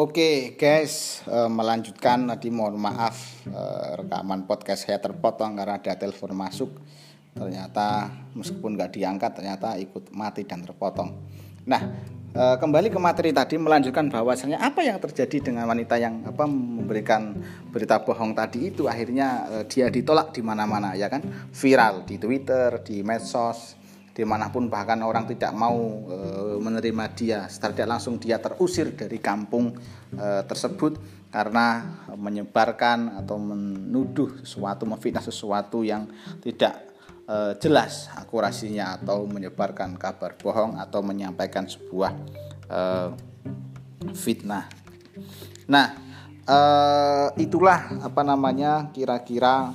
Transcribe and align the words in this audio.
Oke 0.00 0.56
guys, 0.56 1.20
uh, 1.28 1.52
melanjutkan 1.52 2.24
tadi 2.24 2.48
mohon 2.48 2.80
maaf 2.80 3.44
uh, 3.52 4.00
rekaman 4.00 4.48
podcast 4.48 4.88
saya 4.88 4.96
terpotong 4.96 5.52
karena 5.52 5.76
ada 5.76 5.92
telepon 5.92 6.32
masuk. 6.32 6.72
Ternyata 7.36 8.08
meskipun 8.32 8.80
nggak 8.80 8.96
diangkat 8.96 9.28
ternyata 9.36 9.76
ikut 9.76 10.08
mati 10.16 10.48
dan 10.48 10.64
terpotong. 10.64 11.20
Nah 11.68 12.00
uh, 12.32 12.56
kembali 12.56 12.88
ke 12.88 12.96
materi 12.96 13.36
tadi 13.36 13.60
melanjutkan 13.60 14.08
bahwasanya 14.08 14.64
apa 14.64 14.80
yang 14.80 14.96
terjadi 15.04 15.52
dengan 15.52 15.68
wanita 15.68 16.00
yang 16.00 16.24
apa 16.24 16.48
memberikan 16.48 17.36
berita 17.68 18.00
bohong 18.00 18.32
tadi 18.32 18.72
itu 18.72 18.88
akhirnya 18.88 19.60
dia 19.68 19.92
ditolak 19.92 20.32
di 20.32 20.40
mana-mana 20.40 20.96
ya 20.96 21.12
kan 21.12 21.20
viral 21.52 22.08
di 22.08 22.16
Twitter, 22.16 22.80
di 22.80 23.04
medsos 23.04 23.76
di 24.10 24.26
mana 24.26 24.50
pun 24.50 24.66
bahkan 24.66 24.98
orang 25.06 25.24
tidak 25.30 25.54
mau 25.54 25.78
e, 26.10 26.18
menerima 26.58 27.04
dia 27.14 27.38
secara 27.46 27.72
tidak 27.72 27.90
langsung 27.96 28.18
dia 28.18 28.42
terusir 28.42 28.92
dari 28.92 29.22
kampung 29.22 29.72
e, 30.12 30.26
tersebut 30.44 30.98
karena 31.30 31.86
menyebarkan 32.18 33.22
atau 33.22 33.38
menuduh 33.38 34.42
sesuatu 34.42 34.82
memfitnah 34.82 35.22
sesuatu 35.22 35.86
yang 35.86 36.10
tidak 36.42 36.90
e, 37.30 37.36
jelas 37.62 38.10
akurasinya 38.18 38.98
atau 38.98 39.24
menyebarkan 39.30 39.94
kabar 39.94 40.34
bohong 40.34 40.74
atau 40.82 41.00
menyampaikan 41.06 41.70
sebuah 41.70 42.12
e, 42.66 42.80
fitnah. 44.10 44.66
Nah, 45.70 45.86
e, 46.42 46.58
itulah 47.38 48.02
apa 48.02 48.26
namanya 48.26 48.90
kira-kira 48.90 49.70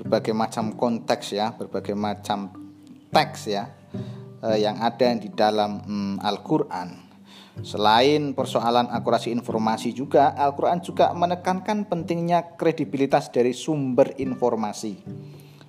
berbagai 0.00 0.32
macam 0.32 0.72
konteks 0.72 1.36
ya, 1.36 1.52
berbagai 1.52 1.92
macam 1.92 2.48
teks 3.12 3.52
ya 3.52 3.68
eh, 4.40 4.64
yang 4.64 4.80
ada 4.80 5.12
di 5.20 5.28
dalam 5.28 5.84
hmm, 5.84 6.14
Al-Qur'an. 6.24 7.12
Selain 7.60 8.32
persoalan 8.32 8.88
akurasi 8.88 9.28
informasi 9.36 9.92
juga, 9.92 10.32
Al-Qur'an 10.32 10.80
juga 10.80 11.12
menekankan 11.12 11.84
pentingnya 11.84 12.56
kredibilitas 12.56 13.28
dari 13.28 13.52
sumber 13.52 14.16
informasi. 14.16 14.96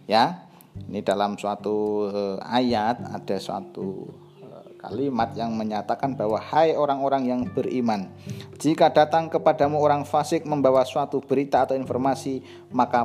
Ya. 0.08 0.48
Ini 0.72 1.04
dalam 1.04 1.36
suatu 1.36 2.08
eh, 2.08 2.38
ayat 2.40 3.04
ada 3.04 3.36
suatu 3.44 4.08
eh, 4.40 4.80
kalimat 4.80 5.36
yang 5.36 5.52
menyatakan 5.52 6.16
bahwa 6.16 6.40
hai 6.40 6.72
orang-orang 6.72 7.28
yang 7.28 7.42
beriman 7.44 8.08
jika 8.56 8.88
datang 8.88 9.28
kepadamu 9.28 9.76
orang 9.76 10.08
fasik 10.08 10.48
membawa 10.48 10.88
suatu 10.88 11.20
berita 11.20 11.68
atau 11.68 11.76
informasi 11.76 12.40
maka 12.72 13.04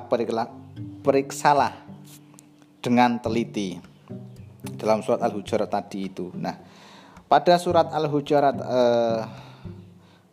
periksalah 0.77 1.73
dengan 2.83 3.19
teliti 3.19 3.81
dalam 4.77 5.01
surat 5.01 5.23
Al-Hujurat 5.25 5.71
tadi 5.71 6.07
itu. 6.07 6.31
Nah, 6.37 6.55
pada 7.27 7.57
surat 7.57 7.91
Al-Hujurat 7.91 8.55
eh, 8.55 9.21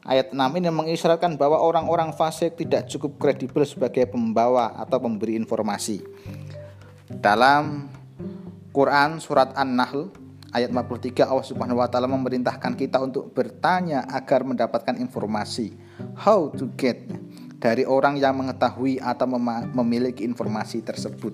ayat 0.05 0.35
6 0.35 0.59
ini 0.59 0.69
mengisyaratkan 0.69 1.39
bahwa 1.39 1.57
orang-orang 1.63 2.11
fasik 2.13 2.59
tidak 2.59 2.91
cukup 2.91 3.17
kredibel 3.17 3.63
sebagai 3.63 4.09
pembawa 4.11 4.75
atau 4.77 4.99
pemberi 4.99 5.39
informasi. 5.39 6.03
Dalam 7.07 7.87
Quran 8.73 9.21
surat 9.21 9.53
An-Nahl 9.53 10.09
ayat 10.53 10.69
43 10.69 11.29
Allah 11.29 11.45
Subhanahu 11.45 11.81
wa 11.81 11.89
taala 11.89 12.09
memerintahkan 12.09 12.77
kita 12.77 13.01
untuk 13.01 13.33
bertanya 13.33 14.05
agar 14.09 14.45
mendapatkan 14.45 14.97
informasi. 14.97 15.73
How 16.17 16.53
to 16.53 16.69
get 16.77 17.05
dari 17.63 17.87
orang 17.87 18.19
yang 18.19 18.35
mengetahui 18.35 18.99
atau 18.99 19.23
mem 19.23 19.71
memiliki 19.71 20.27
informasi 20.27 20.83
tersebut. 20.83 21.31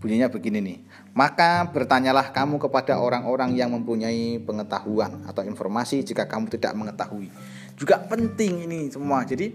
Bunyinya 0.00 0.32
begini 0.32 0.58
nih. 0.64 0.78
Maka 1.12 1.68
bertanyalah 1.68 2.32
kamu 2.32 2.56
kepada 2.56 2.96
orang-orang 2.96 3.52
yang 3.52 3.76
mempunyai 3.76 4.40
pengetahuan 4.40 5.20
atau 5.28 5.44
informasi 5.44 6.00
jika 6.00 6.24
kamu 6.24 6.48
tidak 6.56 6.72
mengetahui. 6.72 7.28
Juga 7.76 8.00
penting 8.00 8.64
ini 8.64 8.88
semua. 8.88 9.20
Jadi 9.28 9.52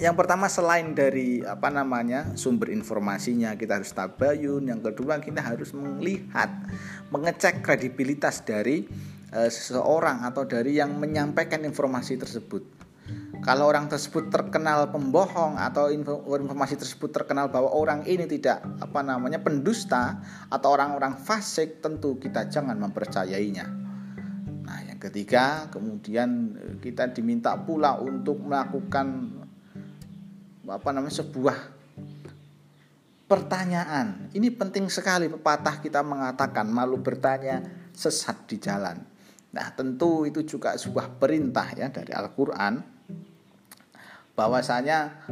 yang 0.00 0.16
pertama 0.16 0.48
selain 0.48 0.96
dari 0.96 1.44
apa 1.44 1.68
namanya 1.68 2.32
sumber 2.32 2.72
informasinya 2.72 3.52
kita 3.60 3.76
harus 3.76 3.92
tabayun. 3.92 4.72
Yang 4.72 4.80
kedua 4.88 5.20
kita 5.20 5.44
harus 5.44 5.76
melihat, 5.76 6.48
mengecek 7.12 7.60
kredibilitas 7.60 8.40
dari 8.40 8.88
e, 9.28 9.40
seseorang 9.52 10.24
atau 10.24 10.48
dari 10.48 10.80
yang 10.80 10.96
menyampaikan 10.96 11.60
informasi 11.62 12.16
tersebut 12.16 12.82
kalau 13.42 13.66
orang 13.66 13.90
tersebut 13.90 14.30
terkenal 14.30 14.86
pembohong 14.94 15.58
atau 15.58 15.90
informasi 15.90 16.78
tersebut 16.78 17.10
terkenal 17.10 17.50
bahwa 17.50 17.74
orang 17.74 18.06
ini 18.06 18.30
tidak 18.30 18.62
apa 18.78 19.02
namanya 19.02 19.42
pendusta 19.42 20.22
atau 20.46 20.78
orang-orang 20.78 21.18
fasik 21.18 21.82
tentu 21.82 22.22
kita 22.22 22.46
jangan 22.46 22.78
mempercayainya. 22.78 23.66
Nah, 24.62 24.78
yang 24.86 25.02
ketiga, 25.02 25.66
kemudian 25.74 26.54
eh, 26.54 26.74
kita 26.78 27.10
diminta 27.10 27.58
pula 27.58 27.98
untuk 27.98 28.46
melakukan 28.46 29.34
apa 30.70 30.88
namanya 30.94 31.26
sebuah 31.26 31.58
pertanyaan. 33.26 34.30
Ini 34.38 34.54
penting 34.54 34.86
sekali 34.86 35.26
pepatah 35.26 35.82
kita 35.82 36.06
mengatakan 36.06 36.70
malu 36.70 37.02
bertanya 37.02 37.58
sesat 37.90 38.46
di 38.46 38.62
jalan. 38.62 39.02
Nah, 39.50 39.66
tentu 39.74 40.30
itu 40.30 40.46
juga 40.46 40.78
sebuah 40.78 41.18
perintah 41.18 41.74
ya 41.74 41.90
dari 41.90 42.14
Al-Qur'an 42.14 42.91
bahwasanya 44.32 45.24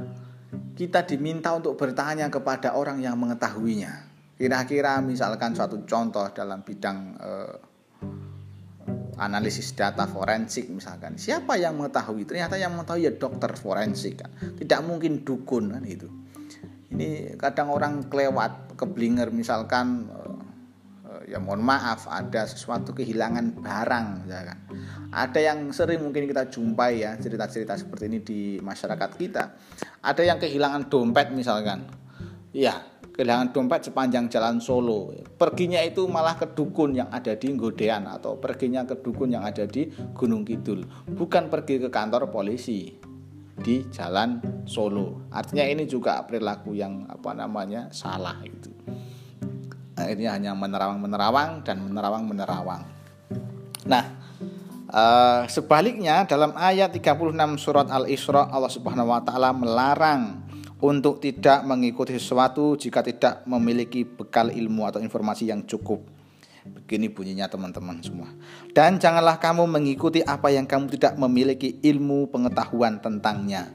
kita 0.77 1.05
diminta 1.05 1.53
untuk 1.53 1.77
bertanya 1.77 2.33
kepada 2.33 2.72
orang 2.77 3.00
yang 3.05 3.16
mengetahuinya. 3.21 4.09
Kira-kira 4.41 5.05
misalkan 5.05 5.53
suatu 5.53 5.84
contoh 5.84 6.25
dalam 6.33 6.65
bidang 6.65 6.99
eh, 7.21 7.56
analisis 9.21 9.77
data 9.77 10.09
forensik 10.09 10.72
misalkan, 10.72 11.21
siapa 11.21 11.60
yang 11.60 11.77
mengetahui? 11.77 12.25
Ternyata 12.25 12.56
yang 12.56 12.72
mengetahui 12.72 13.05
ya 13.05 13.12
dokter 13.12 13.53
forensik 13.53 14.25
kan. 14.25 14.33
Tidak 14.56 14.81
mungkin 14.81 15.21
dukun 15.21 15.77
kan 15.77 15.84
itu. 15.84 16.09
Ini 16.91 17.37
kadang 17.37 17.69
orang 17.71 18.09
kelewat, 18.09 18.81
keblinger 18.81 19.28
misalkan 19.28 20.09
ya 21.31 21.39
mohon 21.39 21.62
maaf 21.62 22.10
ada 22.10 22.43
sesuatu 22.43 22.91
kehilangan 22.91 23.62
barang 23.62 24.09
ya 24.27 24.41
kan. 24.50 24.59
Ada 25.10 25.43
yang 25.43 25.75
sering 25.75 26.03
mungkin 26.06 26.31
kita 26.31 26.47
jumpai 26.47 27.03
ya 27.03 27.19
cerita-cerita 27.19 27.75
seperti 27.75 28.04
ini 28.06 28.19
di 28.22 28.41
masyarakat 28.62 29.10
kita. 29.19 29.43
Ada 30.06 30.22
yang 30.22 30.38
kehilangan 30.38 30.87
dompet 30.87 31.34
misalkan. 31.34 31.82
Ya, 32.54 32.82
kehilangan 33.15 33.50
dompet 33.50 33.91
sepanjang 33.91 34.31
jalan 34.31 34.62
Solo. 34.62 35.10
Perginya 35.34 35.82
itu 35.82 36.06
malah 36.06 36.38
ke 36.38 36.50
dukun 36.54 36.94
yang 36.94 37.10
ada 37.10 37.34
di 37.34 37.50
Godean 37.54 38.06
atau 38.06 38.38
perginya 38.38 38.87
ke 38.87 38.98
dukun 39.03 39.34
yang 39.34 39.43
ada 39.43 39.66
di 39.66 39.91
Gunung 40.15 40.47
Kidul, 40.47 40.87
bukan 41.06 41.50
pergi 41.50 41.82
ke 41.82 41.88
kantor 41.91 42.31
polisi 42.31 42.91
di 43.60 43.87
jalan 43.91 44.62
Solo. 44.66 45.31
Artinya 45.31 45.66
ini 45.66 45.87
juga 45.87 46.22
perilaku 46.27 46.75
yang 46.75 47.06
apa 47.10 47.34
namanya 47.34 47.91
salah 47.91 48.38
itu 48.42 48.71
akhirnya 50.00 50.32
hanya 50.32 50.53
menerawang-menerawang 50.56 51.60
dan 51.62 51.84
menerawang-menerawang. 51.84 52.82
Nah, 53.84 54.04
uh, 54.91 55.47
sebaliknya 55.47 56.27
dalam 56.27 56.53
ayat 56.59 56.91
36 56.91 57.33
surat 57.56 57.87
Al-Isra 57.89 58.51
Allah 58.51 58.71
Subhanahu 58.71 59.11
wa 59.15 59.23
taala 59.23 59.55
melarang 59.55 60.45
untuk 60.81 61.21
tidak 61.21 61.62
mengikuti 61.65 62.17
sesuatu 62.17 62.75
jika 62.75 63.05
tidak 63.05 63.45
memiliki 63.45 64.03
bekal 64.05 64.49
ilmu 64.51 64.89
atau 64.89 64.99
informasi 65.01 65.49
yang 65.53 65.62
cukup. 65.69 66.01
Begini 66.61 67.09
bunyinya 67.09 67.49
teman-teman 67.49 68.05
semua. 68.05 68.28
Dan 68.73 69.01
janganlah 69.01 69.41
kamu 69.41 69.65
mengikuti 69.65 70.21
apa 70.21 70.53
yang 70.53 70.69
kamu 70.69 70.93
tidak 70.93 71.17
memiliki 71.17 71.81
ilmu 71.84 72.28
pengetahuan 72.28 73.01
tentangnya. 73.01 73.69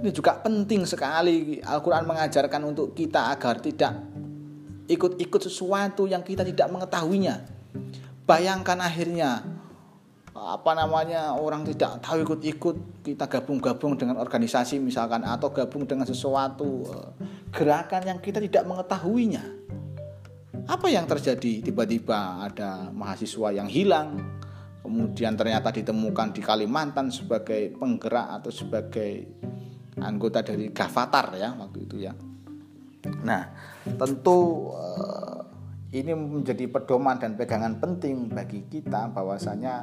Ini 0.00 0.08
juga 0.16 0.40
penting 0.40 0.88
sekali 0.88 1.60
Al-Quran 1.60 2.08
mengajarkan 2.08 2.64
untuk 2.64 2.96
kita 2.96 3.36
agar 3.36 3.60
tidak 3.60 3.92
ikut-ikut 4.88 5.40
sesuatu 5.44 6.08
yang 6.08 6.24
kita 6.24 6.40
tidak 6.40 6.72
mengetahuinya. 6.72 7.44
Bayangkan 8.24 8.80
akhirnya 8.80 9.59
apa 10.40 10.72
namanya 10.72 11.36
orang 11.36 11.68
tidak 11.68 12.00
tahu 12.00 12.24
ikut-ikut 12.24 13.04
kita 13.04 13.28
gabung-gabung 13.28 14.00
dengan 14.00 14.16
organisasi 14.16 14.80
misalkan 14.80 15.20
atau 15.20 15.52
gabung 15.52 15.84
dengan 15.84 16.08
sesuatu 16.08 16.88
eh, 16.88 17.08
gerakan 17.52 18.02
yang 18.08 18.18
kita 18.24 18.40
tidak 18.40 18.64
mengetahuinya. 18.64 19.44
Apa 20.64 20.86
yang 20.88 21.04
terjadi? 21.04 21.60
Tiba-tiba 21.66 22.46
ada 22.46 22.88
mahasiswa 22.94 23.48
yang 23.52 23.66
hilang, 23.66 24.16
kemudian 24.80 25.34
ternyata 25.34 25.74
ditemukan 25.74 26.30
di 26.32 26.40
Kalimantan 26.40 27.10
sebagai 27.10 27.74
penggerak 27.74 28.40
atau 28.40 28.50
sebagai 28.54 29.26
anggota 29.98 30.40
dari 30.40 30.70
Gavatar 30.70 31.36
ya 31.36 31.52
waktu 31.58 31.78
itu 31.84 31.96
ya. 32.06 32.12
Nah, 33.24 33.50
tentu 33.98 34.70
uh, 34.76 35.42
ini 35.90 36.14
menjadi 36.14 36.70
pedoman 36.70 37.18
dan 37.18 37.34
pegangan 37.34 37.82
penting 37.82 38.30
bagi 38.30 38.62
kita 38.70 39.10
bahwasanya 39.10 39.82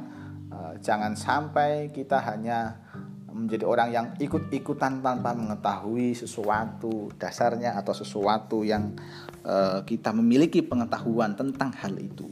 jangan 0.80 1.12
sampai 1.18 1.92
kita 1.92 2.20
hanya 2.22 2.80
menjadi 3.38 3.64
orang 3.68 3.88
yang 3.94 4.06
ikut-ikutan 4.18 4.98
tanpa 4.98 5.30
mengetahui 5.36 6.16
sesuatu 6.16 7.12
dasarnya 7.20 7.78
atau 7.78 7.94
sesuatu 7.94 8.66
yang 8.66 8.96
uh, 9.46 9.86
kita 9.86 10.10
memiliki 10.10 10.64
pengetahuan 10.64 11.38
tentang 11.38 11.70
hal 11.78 11.94
itu. 12.00 12.26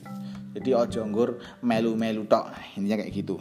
Jadi 0.56 0.72
ojo 0.72 1.00
nggur 1.04 1.30
melu-melu 1.62 2.24
tok. 2.26 2.48
Intinya 2.80 3.04
kayak 3.04 3.12
gitu. 3.12 3.36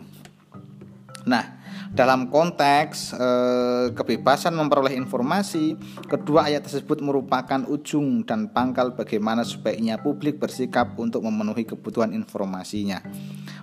Nah, 1.26 1.55
dalam 1.96 2.28
konteks 2.28 3.16
eh, 3.16 3.86
kebebasan 3.96 4.52
memperoleh 4.52 5.00
informasi, 5.00 5.80
kedua 6.12 6.52
ayat 6.52 6.68
tersebut 6.68 7.00
merupakan 7.00 7.64
ujung 7.72 8.28
dan 8.28 8.52
pangkal 8.52 8.92
bagaimana 9.00 9.48
sebaiknya 9.48 9.96
publik 10.04 10.36
bersikap 10.36 11.00
untuk 11.00 11.24
memenuhi 11.24 11.64
kebutuhan 11.64 12.12
informasinya. 12.12 13.00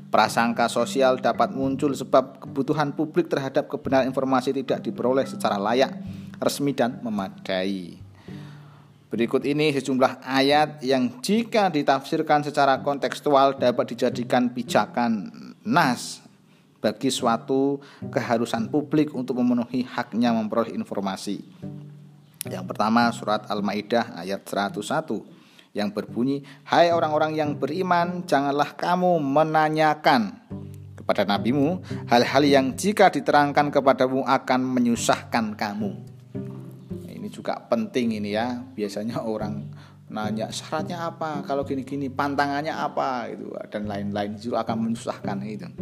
Prasangka 0.09 0.73
sosial 0.73 1.21
dapat 1.21 1.53
muncul 1.53 1.93
sebab 1.93 2.41
kebutuhan 2.49 2.97
publik 2.97 3.29
terhadap 3.29 3.69
kebenaran 3.69 4.09
informasi 4.09 4.57
tidak 4.57 4.81
diperoleh 4.81 5.29
secara 5.29 5.61
layak, 5.61 5.93
resmi 6.41 6.73
dan 6.73 7.05
memadai. 7.05 8.01
Berikut 9.13 9.45
ini 9.45 9.77
sejumlah 9.77 10.25
ayat 10.25 10.81
yang 10.81 11.21
jika 11.21 11.69
ditafsirkan 11.69 12.49
secara 12.49 12.81
kontekstual 12.81 13.61
dapat 13.61 13.93
dijadikan 13.93 14.49
pijakan 14.57 15.29
nas 15.69 16.22
bagi 16.83 17.09
suatu 17.09 17.79
keharusan 18.11 18.67
publik 18.67 19.15
untuk 19.15 19.39
memenuhi 19.39 19.87
haknya 19.87 20.35
memperoleh 20.35 20.75
informasi. 20.75 21.39
Yang 22.43 22.65
pertama 22.67 23.07
surat 23.15 23.47
Al-Maidah 23.47 24.19
ayat 24.19 24.43
101 24.43 25.23
yang 25.73 25.95
berbunyi, 25.95 26.43
"Hai 26.67 26.91
orang-orang 26.91 27.39
yang 27.39 27.55
beriman, 27.55 28.27
janganlah 28.27 28.75
kamu 28.75 29.23
menanyakan 29.23 30.43
kepada 30.99 31.23
nabimu 31.23 31.79
hal-hal 32.11 32.43
yang 32.43 32.75
jika 32.75 33.09
diterangkan 33.15 33.71
kepadamu 33.71 34.27
akan 34.27 34.61
menyusahkan 34.67 35.55
kamu." 35.55 36.13
juga 37.33 37.57
penting 37.65 38.21
ini 38.21 38.37
ya. 38.37 38.61
Biasanya 38.77 39.25
orang 39.25 39.73
nanya 40.13 40.53
syaratnya 40.53 41.09
apa, 41.09 41.41
kalau 41.49 41.65
gini-gini 41.65 42.13
pantangannya 42.13 42.77
apa 42.77 43.33
itu 43.33 43.49
dan 43.73 43.89
lain-lain 43.89 44.37
justru 44.37 44.61
akan 44.61 44.77
menyusahkan 44.93 45.41
itu. 45.49 45.73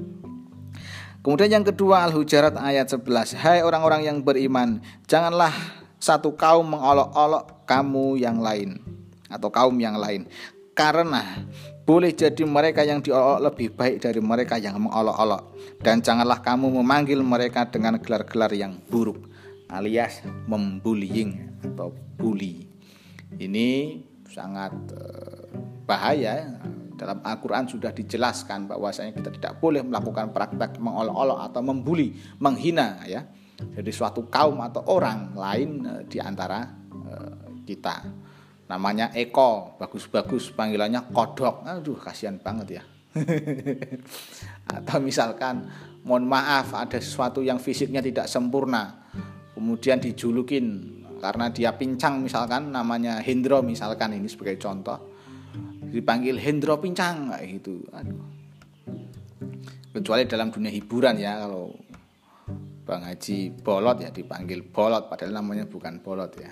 Kemudian 1.20 1.60
yang 1.60 1.66
kedua 1.66 2.08
Al-Hujarat 2.08 2.56
ayat 2.56 2.88
11 2.88 3.36
Hai 3.36 3.60
orang-orang 3.60 4.08
yang 4.08 4.18
beriman 4.24 4.80
Janganlah 5.04 5.52
satu 6.00 6.32
kaum 6.32 6.72
mengolok-olok 6.72 7.68
kamu 7.68 8.20
yang 8.20 8.40
lain 8.40 8.80
Atau 9.28 9.52
kaum 9.52 9.76
yang 9.76 10.00
lain 10.00 10.24
Karena 10.72 11.44
boleh 11.84 12.14
jadi 12.14 12.46
mereka 12.46 12.86
yang 12.86 13.04
diolok 13.04 13.52
lebih 13.52 13.68
baik 13.76 14.00
dari 14.00 14.20
mereka 14.24 14.56
yang 14.56 14.80
mengolok-olok 14.80 15.56
Dan 15.84 16.00
janganlah 16.00 16.40
kamu 16.40 16.80
memanggil 16.80 17.20
mereka 17.20 17.68
dengan 17.68 18.00
gelar-gelar 18.00 18.56
yang 18.56 18.80
buruk 18.88 19.30
alias 19.70 20.26
membullying 20.50 21.62
atau 21.62 21.94
bully. 22.18 22.66
Ini 23.38 24.02
sangat 24.26 24.74
eh, 24.90 25.46
bahaya. 25.86 26.58
Dalam 27.00 27.24
Al-Quran 27.24 27.64
sudah 27.64 27.96
dijelaskan 27.96 28.68
bahwasanya 28.68 29.16
kita 29.16 29.32
tidak 29.32 29.56
boleh 29.56 29.80
melakukan 29.80 30.36
praktek 30.36 30.76
mengolok-olok 30.76 31.48
atau 31.48 31.64
membuli, 31.64 32.12
menghina 32.36 33.00
ya. 33.08 33.24
Jadi 33.56 33.88
suatu 33.88 34.28
kaum 34.28 34.60
atau 34.60 34.84
orang 34.92 35.32
lain 35.32 35.70
eh, 35.80 36.02
di 36.04 36.20
antara 36.20 36.60
eh, 36.92 37.64
kita. 37.64 38.04
Namanya 38.68 39.16
Eko, 39.16 39.80
bagus-bagus 39.80 40.52
panggilannya 40.52 41.08
kodok. 41.08 41.64
Aduh, 41.64 41.96
kasihan 41.96 42.36
banget 42.36 42.68
ya. 42.80 42.82
atau 44.76 44.98
misalkan 45.02 45.66
mohon 46.06 46.30
maaf 46.30 46.78
ada 46.78 47.02
sesuatu 47.02 47.42
yang 47.42 47.58
fisiknya 47.58 47.98
tidak 47.98 48.30
sempurna 48.30 49.10
kemudian 49.58 49.98
dijulukin 49.98 50.94
karena 51.18 51.50
dia 51.50 51.74
pincang 51.74 52.22
misalkan 52.22 52.70
namanya 52.70 53.18
Hendro 53.18 53.66
misalkan 53.66 54.14
ini 54.14 54.30
sebagai 54.30 54.62
contoh 54.62 55.09
dipanggil 55.90 56.38
Hendro 56.38 56.78
pincang 56.78 57.34
kayak 57.34 57.46
gitu. 57.60 57.82
Aduh. 57.90 58.22
Kecuali 59.90 60.22
dalam 60.24 60.54
dunia 60.54 60.70
hiburan 60.70 61.18
ya 61.18 61.42
kalau 61.42 61.74
Bang 62.86 63.02
Haji 63.06 63.54
bolot 63.62 64.02
ya 64.02 64.10
dipanggil 64.10 64.62
bolot 64.66 65.10
padahal 65.10 65.34
namanya 65.42 65.66
bukan 65.66 65.98
bolot 65.98 66.30
ya. 66.38 66.50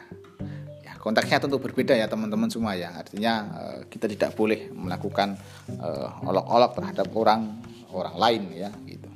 Ya 0.82 0.93
konteksnya 0.99 1.43
tentu 1.43 1.62
berbeda 1.62 1.94
ya 1.94 2.11
teman-teman 2.11 2.50
semua 2.50 2.75
ya. 2.75 2.94
Artinya 2.99 3.35
eh, 3.62 3.81
kita 3.87 4.11
tidak 4.11 4.35
boleh 4.35 4.70
melakukan 4.75 5.38
eh, 5.70 6.08
olok-olok 6.26 6.75
terhadap 6.75 7.08
orang 7.14 7.62
orang 7.94 8.17
lain 8.19 8.43
ya 8.55 8.70
gitu. 8.87 9.11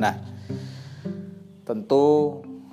Nah 0.00 0.16
tentu 1.68 2.04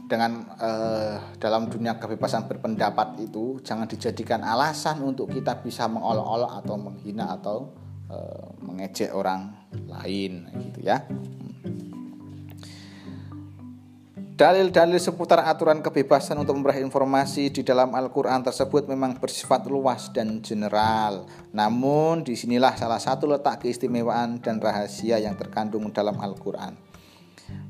dengan 0.08 0.48
uh, 0.56 1.36
dalam 1.36 1.68
dunia 1.68 2.00
kebebasan 2.00 2.48
berpendapat 2.48 3.20
itu 3.20 3.60
jangan 3.60 3.86
dijadikan 3.86 4.40
alasan 4.42 5.04
untuk 5.04 5.28
kita 5.28 5.60
bisa 5.60 5.86
mengolok-olok 5.92 6.52
atau 6.64 6.76
menghina 6.80 7.36
atau 7.36 7.76
uh, 8.08 8.56
mengejek 8.64 9.12
orang 9.12 9.52
lain 9.76 10.48
gitu 10.72 10.80
ya. 10.88 11.04
Dalil-dalil 14.38 15.02
seputar 15.02 15.50
aturan 15.50 15.82
kebebasan 15.82 16.38
untuk 16.38 16.54
memperoleh 16.54 16.86
informasi 16.86 17.50
di 17.50 17.66
dalam 17.66 17.90
Al-Quran 17.98 18.46
tersebut 18.46 18.86
memang 18.86 19.18
bersifat 19.18 19.66
luas 19.66 20.14
dan 20.14 20.46
general. 20.46 21.26
Namun 21.50 22.22
di 22.22 22.38
sinilah 22.38 22.78
salah 22.78 23.02
satu 23.02 23.26
letak 23.26 23.66
keistimewaan 23.66 24.38
dan 24.38 24.62
rahasia 24.62 25.18
yang 25.18 25.34
terkandung 25.34 25.90
dalam 25.90 26.22
Al-Quran. 26.22 26.87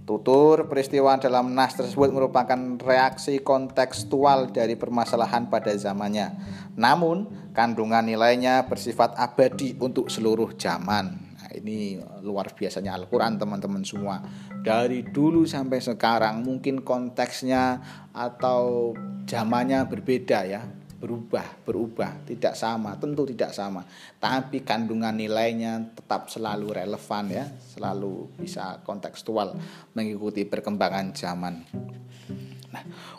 Tutur 0.08 0.72
peristiwa 0.72 1.20
dalam 1.20 1.52
nas 1.52 1.76
tersebut 1.76 2.16
merupakan 2.16 2.56
reaksi 2.80 3.44
kontekstual 3.44 4.56
dari 4.56 4.80
permasalahan 4.80 5.52
pada 5.52 5.76
zamannya. 5.76 6.32
Namun, 6.80 7.52
kandungan 7.52 8.08
nilainya 8.08 8.64
bersifat 8.72 9.20
abadi 9.20 9.76
untuk 9.84 10.08
seluruh 10.08 10.56
zaman. 10.56 11.12
Nah, 11.12 11.52
ini 11.52 12.00
luar 12.24 12.56
biasanya 12.56 12.96
Al-Qur'an 12.96 13.36
teman-teman 13.36 13.84
semua. 13.84 14.24
Dari 14.64 15.04
dulu 15.04 15.44
sampai 15.44 15.84
sekarang 15.84 16.40
mungkin 16.40 16.88
konteksnya 16.88 17.84
atau 18.16 18.96
zamannya 19.28 19.84
berbeda 19.92 20.40
ya 20.48 20.87
berubah, 20.98 21.62
berubah, 21.62 22.26
tidak 22.26 22.58
sama, 22.58 22.98
tentu 22.98 23.24
tidak 23.30 23.54
sama. 23.54 23.86
Tapi 24.18 24.66
kandungan 24.66 25.14
nilainya 25.14 25.94
tetap 25.94 26.28
selalu 26.34 26.74
relevan 26.74 27.26
ya, 27.30 27.46
selalu 27.46 28.34
bisa 28.42 28.82
kontekstual 28.82 29.54
mengikuti 29.94 30.44
perkembangan 30.44 31.14
zaman. 31.14 31.56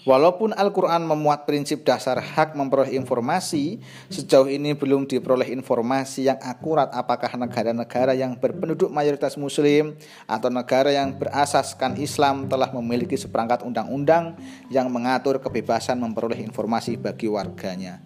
Walaupun 0.09 0.57
Al-Quran 0.57 1.05
memuat 1.05 1.45
prinsip 1.45 1.85
dasar 1.85 2.17
hak 2.17 2.57
memperoleh 2.57 2.97
informasi, 2.97 3.83
sejauh 4.09 4.49
ini 4.49 4.73
belum 4.73 5.05
diperoleh 5.05 5.53
informasi 5.53 6.33
yang 6.33 6.41
akurat 6.41 6.89
apakah 6.97 7.29
negara-negara 7.37 8.17
yang 8.17 8.39
berpenduduk 8.39 8.89
mayoritas 8.89 9.37
muslim 9.37 9.99
atau 10.25 10.49
negara 10.49 10.89
yang 10.95 11.13
berasaskan 11.13 12.01
Islam 12.01 12.49
telah 12.49 12.73
memiliki 12.73 13.21
seperangkat 13.21 13.67
undang-undang 13.67 14.39
yang 14.73 14.89
mengatur 14.89 15.43
kebebasan 15.43 16.01
memperoleh 16.01 16.41
informasi 16.41 16.97
bagi 16.97 17.29
warganya. 17.29 18.01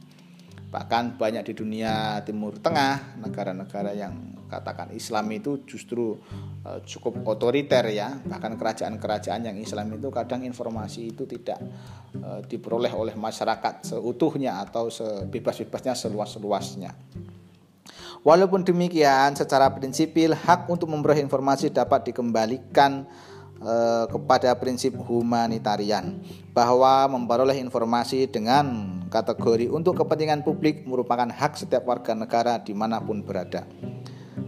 Bahkan 0.73 1.21
banyak 1.21 1.53
di 1.53 1.55
dunia 1.55 2.25
Timur 2.25 2.57
Tengah, 2.57 3.21
negara-negara 3.21 3.93
yang 3.93 4.32
katakan 4.53 4.93
Islam 4.93 5.25
itu 5.33 5.65
justru 5.65 6.21
uh, 6.69 6.85
cukup 6.85 7.25
otoriter 7.25 7.89
ya. 7.89 8.13
Bahkan 8.21 8.61
kerajaan-kerajaan 8.61 9.49
yang 9.49 9.57
Islam 9.57 9.97
itu 9.97 10.13
kadang 10.13 10.45
informasi 10.45 11.17
itu 11.17 11.25
tidak 11.25 11.57
uh, 12.21 12.45
diperoleh 12.45 12.93
oleh 12.93 13.17
masyarakat 13.17 13.89
seutuhnya 13.89 14.61
atau 14.61 14.93
sebebas-bebasnya 14.93 15.97
seluas-luasnya. 15.97 16.93
Walaupun 18.23 18.63
demikian, 18.63 19.35
secara 19.35 19.67
prinsipil 19.75 20.39
hak 20.39 20.71
untuk 20.71 20.87
memperoleh 20.87 21.19
informasi 21.27 21.75
dapat 21.75 22.07
dikembalikan 22.07 23.03
eh, 23.59 24.07
kepada 24.07 24.55
prinsip 24.55 24.95
humanitarian. 24.95 26.23
Bahwa 26.55 27.11
memperoleh 27.11 27.59
informasi 27.59 28.31
dengan 28.31 28.95
kategori 29.11 29.67
untuk 29.67 29.99
kepentingan 29.99 30.47
publik 30.47 30.87
merupakan 30.87 31.27
hak 31.27 31.59
setiap 31.59 31.83
warga 31.91 32.15
negara 32.15 32.63
di 32.63 32.71
mana 32.71 33.03
pun 33.03 33.27
berada. 33.27 33.67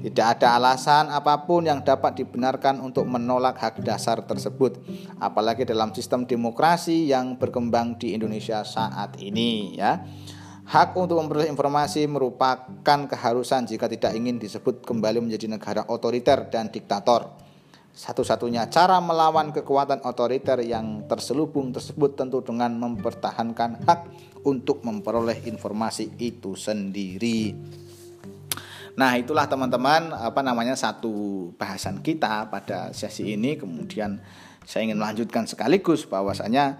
Tidak 0.04 0.36
ada 0.36 0.60
alasan 0.60 1.08
apa 1.08 1.48
pun 1.48 1.64
yang 1.64 1.80
dapat 1.80 2.20
dibenarkan 2.20 2.76
untuk 2.84 3.08
menolak 3.08 3.56
hak 3.56 3.80
dasar 3.80 4.20
tersebut, 4.20 4.76
apalagi 5.16 5.64
dalam 5.64 5.96
sistem 5.96 6.28
demokrasi 6.28 7.08
yang 7.08 7.40
berkembang 7.40 7.96
di 7.96 8.12
Indonesia 8.12 8.60
saat 8.68 9.16
ini 9.16 9.80
ya. 9.80 10.04
Hak 10.68 10.92
untuk 11.00 11.24
memperoleh 11.24 11.48
informasi 11.48 12.04
merupakan 12.04 13.00
keharusan 13.08 13.64
jika 13.64 13.88
tidak 13.88 14.12
ingin 14.12 14.36
disebut 14.36 14.84
kembali 14.84 15.24
menjadi 15.24 15.48
negara 15.48 15.88
otoriter 15.88 16.52
dan 16.52 16.68
diktator. 16.68 17.40
Satu-satunya 17.96 18.68
cara 18.68 19.00
melawan 19.00 19.56
kekuatan 19.56 20.04
otoriter 20.04 20.60
yang 20.60 21.08
terselubung 21.08 21.72
tersebut 21.72 22.12
tentu 22.12 22.44
dengan 22.44 22.76
mempertahankan 22.76 23.88
hak 23.88 24.00
untuk 24.44 24.84
memperoleh 24.84 25.48
informasi 25.48 26.12
itu 26.20 26.52
sendiri. 26.60 27.56
Nah, 28.94 29.18
itulah 29.18 29.50
teman-teman 29.50 30.14
apa 30.14 30.40
namanya 30.42 30.78
satu 30.78 31.50
bahasan 31.58 31.98
kita 31.98 32.46
pada 32.46 32.94
sesi 32.94 33.34
ini. 33.34 33.58
Kemudian 33.58 34.22
saya 34.62 34.86
ingin 34.86 34.98
melanjutkan 34.98 35.46
sekaligus 35.46 36.06
bahwasanya 36.06 36.78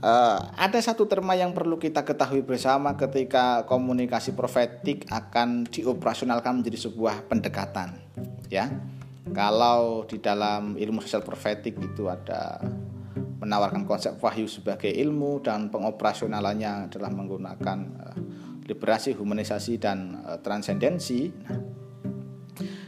Uh, 0.00 0.40
ada 0.56 0.80
satu 0.80 1.08
terma 1.08 1.36
yang 1.36 1.52
perlu 1.52 1.76
kita 1.76 2.04
ketahui 2.04 2.40
bersama 2.40 2.96
ketika 2.96 3.64
komunikasi 3.68 4.32
profetik 4.32 5.04
akan 5.08 5.68
dioperasionalkan 5.68 6.60
menjadi 6.60 6.88
sebuah 6.88 7.28
pendekatan, 7.28 7.96
ya. 8.52 8.68
Kalau 9.32 10.04
di 10.08 10.20
dalam 10.20 10.76
ilmu 10.76 11.04
sosial 11.04 11.24
profetik 11.24 11.80
itu 11.80 12.08
ada 12.08 12.60
menawarkan 13.40 13.84
konsep 13.88 14.16
wahyu 14.20 14.48
sebagai 14.48 14.88
ilmu 14.88 15.40
dan 15.44 15.72
pengoperasionalannya 15.72 16.92
adalah 16.92 17.12
menggunakan 17.12 17.78
uh, 18.00 18.16
liberasi, 18.70 19.18
humanisasi 19.18 19.82
dan 19.82 20.22
uh, 20.22 20.38
transendensi. 20.38 21.26
Nah, 21.26 21.58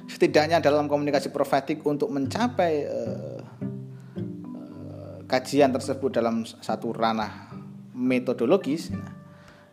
setidaknya 0.07 0.63
dalam 0.63 0.87
komunikasi 0.87 1.35
profetik 1.35 1.83
untuk 1.83 2.15
mencapai 2.15 2.73
uh, 2.87 3.41
kajian 5.27 5.75
tersebut 5.75 6.13
dalam 6.13 6.47
satu 6.47 6.95
ranah 6.95 7.51
metodologis, 7.97 8.93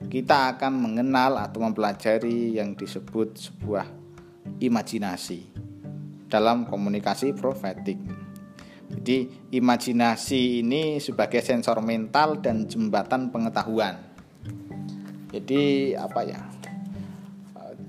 kita 0.07 0.55
akan 0.55 0.73
mengenal 0.79 1.35
atau 1.37 1.59
mempelajari 1.61 2.55
yang 2.55 2.73
disebut 2.73 3.35
sebuah 3.35 3.85
imajinasi 4.63 5.51
dalam 6.31 6.63
komunikasi 6.63 7.35
profetik. 7.35 7.99
Jadi, 8.89 9.29
imajinasi 9.53 10.65
ini 10.65 10.97
sebagai 10.97 11.45
sensor 11.45 11.83
mental 11.83 12.41
dan 12.41 12.65
jembatan 12.65 13.29
pengetahuan. 13.29 14.08
Jadi, 15.39 15.95
apa 15.95 16.21
ya? 16.27 16.39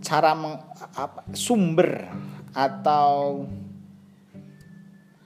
Cara 0.00 0.32
meng, 0.38 0.56
apa, 0.94 1.26
sumber 1.34 2.06
atau 2.54 3.44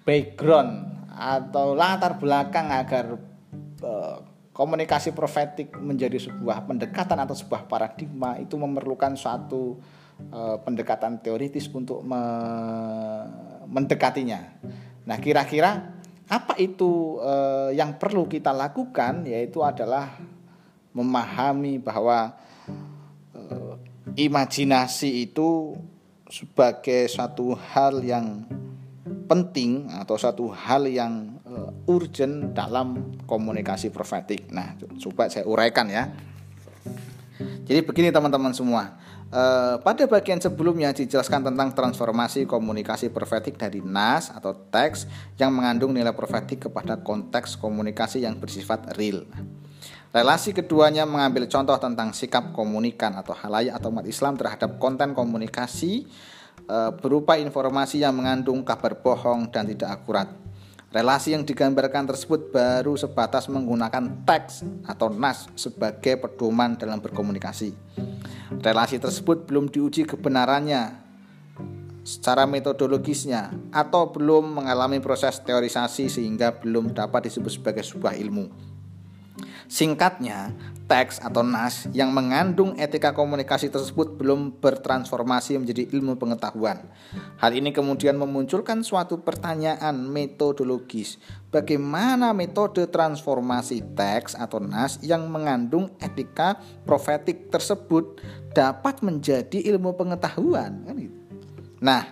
background 0.04 0.73
atau 1.14 1.73
latar 1.73 2.21
belakang 2.21 2.69
agar 2.69 3.16
uh, 3.81 4.19
komunikasi 4.50 5.14
profetik 5.16 5.73
menjadi 5.78 6.19
sebuah 6.21 6.69
pendekatan 6.69 7.19
atau 7.23 7.35
sebuah 7.35 7.71
paradigma 7.71 8.37
itu 8.37 8.54
memerlukan 8.61 9.16
suatu 9.16 9.78
uh, 10.31 10.57
pendekatan 10.62 11.23
teoritis 11.25 11.66
untuk 11.73 12.04
me 12.04 12.23
mendekatinya. 13.64 14.40
Nah, 15.09 15.16
kira-kira 15.19 16.02
apa 16.31 16.54
itu 16.57 17.19
uh, 17.21 17.75
yang 17.75 17.97
perlu 17.99 18.31
kita 18.31 18.54
lakukan 18.54 19.26
yaitu 19.26 19.61
adalah 19.61 20.14
memahami 20.94 21.82
bahwa 21.82 22.38
uh, 23.34 23.74
imajinasi 24.14 25.26
itu 25.26 25.74
sebagai 26.30 27.10
suatu 27.10 27.52
hal 27.52 28.00
yang 28.00 28.46
penting 29.26 29.90
atau 29.90 30.16
satu 30.16 30.54
hal 30.54 30.86
yang 30.86 31.36
uh, 31.44 31.70
urgent 31.90 32.54
dalam 32.54 33.18
komunikasi 33.26 33.90
profetik. 33.90 34.48
Nah, 34.54 34.78
coba 35.02 35.28
saya 35.28 35.44
uraikan 35.44 35.90
ya. 35.90 36.14
Jadi 37.64 37.80
begini 37.82 38.14
teman-teman 38.14 38.54
semua. 38.54 39.00
Uh, 39.34 39.82
pada 39.82 40.06
bagian 40.06 40.38
sebelumnya 40.38 40.94
dijelaskan 40.94 41.42
tentang 41.42 41.74
transformasi 41.74 42.46
komunikasi 42.46 43.10
profetik 43.10 43.58
dari 43.58 43.82
nas 43.82 44.30
atau 44.30 44.54
teks 44.54 45.10
yang 45.42 45.50
mengandung 45.50 45.90
nilai 45.90 46.14
profetik 46.14 46.70
kepada 46.70 47.02
konteks 47.02 47.58
komunikasi 47.58 48.22
yang 48.22 48.38
bersifat 48.38 48.94
real. 48.94 49.26
Relasi 50.14 50.54
keduanya 50.54 51.02
mengambil 51.02 51.50
contoh 51.50 51.75
tentang 51.75 52.14
sikap 52.14 52.54
komunikan 52.54 53.18
atau 53.18 53.35
halayak 53.35 53.75
atau 53.75 53.90
umat 53.90 54.06
Islam 54.06 54.38
terhadap 54.38 54.78
konten 54.78 55.11
komunikasi 55.11 56.06
Eh, 56.64 56.92
berupa 56.97 57.37
informasi 57.37 58.00
yang 58.00 58.16
mengandung 58.16 58.64
kabar 58.64 58.97
bohong 58.97 59.52
dan 59.52 59.68
tidak 59.68 60.00
akurat. 60.00 60.33
Relasi 60.88 61.37
yang 61.37 61.44
digambarkan 61.44 62.09
tersebut 62.09 62.49
baru 62.49 62.97
sebatas 62.97 63.52
menggunakan 63.52 64.25
teks 64.25 64.64
atau 64.88 65.12
nas 65.12 65.44
sebagai 65.61 66.16
pedoman 66.16 66.73
dalam 66.80 67.04
berkomunikasi. 67.04 67.76
Relasi 68.64 68.97
tersebut 68.97 69.44
belum 69.44 69.68
diuji 69.68 70.09
kebenarannya 70.09 71.04
secara 72.00 72.49
metodologisnya 72.49 73.52
atau 73.68 74.09
belum 74.09 74.64
mengalami 74.64 75.04
proses 75.04 75.44
teorisasi 75.44 76.09
sehingga 76.09 76.56
belum 76.64 76.97
dapat 76.97 77.28
disebut 77.28 77.61
sebagai 77.61 77.85
sebuah 77.85 78.16
ilmu. 78.16 78.74
Singkatnya, 79.66 80.52
teks 80.85 81.16
atau 81.25 81.40
nas 81.40 81.88
yang 81.97 82.12
mengandung 82.12 82.76
etika 82.76 83.16
komunikasi 83.16 83.73
tersebut 83.73 84.21
belum 84.21 84.61
bertransformasi 84.61 85.56
menjadi 85.56 85.88
ilmu 85.97 86.21
pengetahuan. 86.21 86.85
Hal 87.40 87.56
ini 87.56 87.73
kemudian 87.73 88.21
memunculkan 88.21 88.85
suatu 88.85 89.25
pertanyaan 89.25 89.97
metodologis. 90.04 91.16
Bagaimana 91.49 92.37
metode 92.37 92.85
transformasi 92.90 93.97
teks 93.97 94.37
atau 94.37 94.61
nas 94.61 95.00
yang 95.00 95.25
mengandung 95.33 95.88
etika 96.02 96.61
profetik 96.85 97.49
tersebut 97.49 98.21
dapat 98.52 99.00
menjadi 99.00 99.64
ilmu 99.73 99.97
pengetahuan? 99.97 100.85
Kan 100.85 100.97
gitu. 101.00 101.16
Nah, 101.80 102.04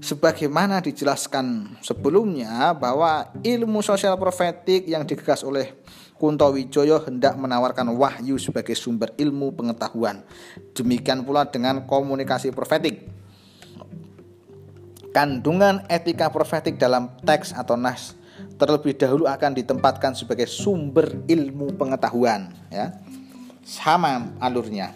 sebagaimana 0.00 0.80
dijelaskan 0.80 1.78
sebelumnya 1.84 2.72
bahwa 2.72 3.28
ilmu 3.44 3.84
sosial 3.84 4.16
profetik 4.16 4.88
yang 4.88 5.04
digagas 5.04 5.44
oleh 5.44 5.76
Kunto 6.20 6.52
Wijoyo 6.52 7.00
hendak 7.00 7.40
menawarkan 7.40 7.96
wahyu 7.96 8.36
sebagai 8.36 8.76
sumber 8.76 9.16
ilmu 9.16 9.56
pengetahuan. 9.56 10.20
Demikian 10.76 11.24
pula 11.24 11.48
dengan 11.48 11.88
komunikasi 11.88 12.52
profetik. 12.52 13.08
Kandungan 15.16 15.88
etika 15.88 16.28
profetik 16.28 16.76
dalam 16.76 17.08
teks 17.24 17.56
atau 17.56 17.80
nas 17.80 18.20
terlebih 18.60 19.00
dahulu 19.00 19.24
akan 19.24 19.56
ditempatkan 19.56 20.12
sebagai 20.12 20.44
sumber 20.44 21.24
ilmu 21.24 21.72
pengetahuan 21.80 22.52
ya. 22.68 22.92
Sama 23.64 24.36
alurnya. 24.44 24.92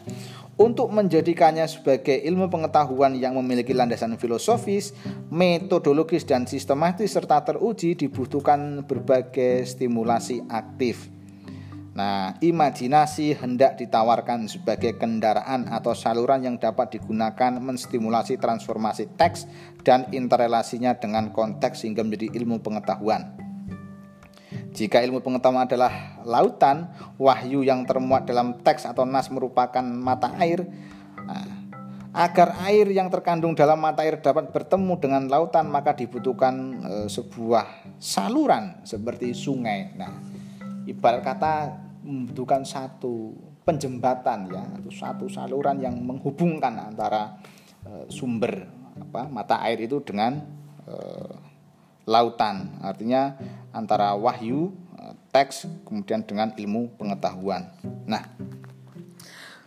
Untuk 0.55 0.87
menjadikannya 0.93 1.67
sebagai 1.67 2.15
ilmu 2.15 2.47
pengetahuan 2.47 3.19
yang 3.19 3.35
memiliki 3.35 3.75
landasan 3.75 4.15
filosofis, 4.21 4.95
metodologis 5.27 6.23
dan 6.23 6.47
sistematis 6.47 7.11
serta 7.11 7.43
teruji 7.43 7.99
dibutuhkan 7.99 8.87
berbagai 8.87 9.67
stimulasi 9.67 10.47
aktif. 10.47 11.14
Nah, 11.95 12.35
imajinasi 12.43 13.39
hendak 13.39 13.79
ditawarkan 13.79 14.51
sebagai 14.51 14.99
kendaraan 14.99 15.71
atau 15.71 15.95
saluran 15.95 16.43
yang 16.43 16.59
dapat 16.59 16.99
digunakan 16.99 17.55
menstimulasi 17.63 18.35
transformasi 18.35 19.15
teks 19.15 19.47
dan 19.87 20.11
interrelasinya 20.11 20.99
dengan 20.99 21.31
konteks 21.31 21.87
sehingga 21.87 22.03
menjadi 22.03 22.35
ilmu 22.35 22.59
pengetahuan. 22.67 23.39
Jika 24.75 25.07
ilmu 25.07 25.23
pengetahuan 25.23 25.71
adalah 25.71 26.19
lautan, 26.27 26.91
wahyu 27.15 27.63
yang 27.63 27.87
termuat 27.87 28.27
dalam 28.27 28.59
teks 28.59 28.91
atau 28.91 29.07
nas 29.07 29.31
merupakan 29.31 29.87
mata 29.87 30.35
air. 30.43 30.67
Nah, 31.23 31.47
agar 32.11 32.59
air 32.67 32.91
yang 32.91 33.07
terkandung 33.07 33.55
dalam 33.55 33.79
mata 33.79 34.03
air 34.03 34.19
dapat 34.19 34.51
bertemu 34.51 34.99
dengan 34.99 35.23
lautan, 35.31 35.71
maka 35.71 35.95
dibutuhkan 35.95 36.55
e, 36.83 36.95
sebuah 37.07 37.95
saluran 38.03 38.83
seperti 38.83 39.31
sungai. 39.31 39.95
Nah, 39.95 40.11
ibarat 40.91 41.23
kata 41.23 41.84
membutuhkan 42.05 42.63
satu 42.63 43.33
penjembatan 43.65 44.53
ya 44.53 44.63
atau 44.77 44.93
satu 44.93 45.25
saluran 45.33 45.81
yang 45.81 45.97
menghubungkan 45.97 46.77
antara 46.77 47.41
e, 47.81 48.13
sumber 48.13 48.69
apa 49.01 49.27
mata 49.33 49.65
air 49.65 49.81
itu 49.81 50.05
dengan 50.05 50.45
e, 50.85 50.95
lautan. 52.05 52.77
Artinya 52.85 53.41
antara 53.73 54.13
wahyu 54.13 54.77
e, 55.01 55.03
teks 55.33 55.65
kemudian 55.89 56.21
dengan 56.29 56.53
ilmu 56.53 56.93
pengetahuan. 57.01 57.73
Nah 58.05 58.23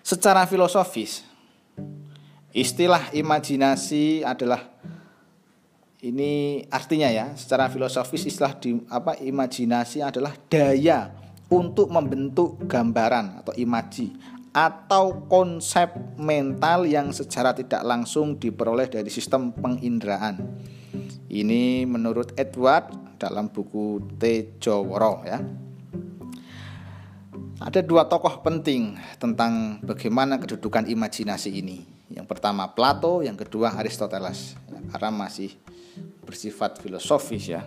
secara 0.05 0.45
filosofis 0.45 1.25
istilah 2.53 3.09
imajinasi 3.17 4.21
adalah 4.21 4.61
ini 6.05 6.61
artinya 6.69 7.09
ya 7.09 7.33
secara 7.33 7.73
filosofis 7.73 8.29
istilah 8.29 8.53
di 8.61 8.77
apa 8.93 9.17
imajinasi 9.17 10.05
adalah 10.05 10.37
daya 10.45 11.16
untuk 11.47 11.87
membentuk 11.91 12.59
gambaran 12.67 13.43
atau 13.43 13.53
imaji 13.55 14.15
atau 14.57 15.29
konsep 15.29 15.93
mental 16.17 16.89
yang 16.89 17.13
secara 17.13 17.53
tidak 17.53 17.85
langsung 17.85 18.41
diperoleh 18.41 18.89
dari 18.89 19.05
sistem 19.13 19.53
penginderaan. 19.53 20.41
Ini 21.29 21.85
menurut 21.85 22.33
Edward 22.33 23.19
dalam 23.21 23.53
buku 23.53 24.01
T. 24.17 24.57
Joworo 24.57 25.21
ya. 25.29 25.37
Ada 27.57 27.85
dua 27.85 28.09
tokoh 28.09 28.41
penting 28.41 28.97
tentang 29.21 29.81
bagaimana 29.85 30.41
kedudukan 30.41 30.89
imajinasi 30.89 31.53
ini. 31.57 31.85
Yang 32.09 32.25
pertama 32.25 32.69
Plato, 32.73 33.21
yang 33.21 33.37
kedua 33.37 33.77
Aristoteles. 33.77 34.57
Ya, 34.69 34.79
karena 34.93 35.09
masih 35.13 35.53
bersifat 36.25 36.81
filosofis 36.81 37.49
ya. 37.49 37.65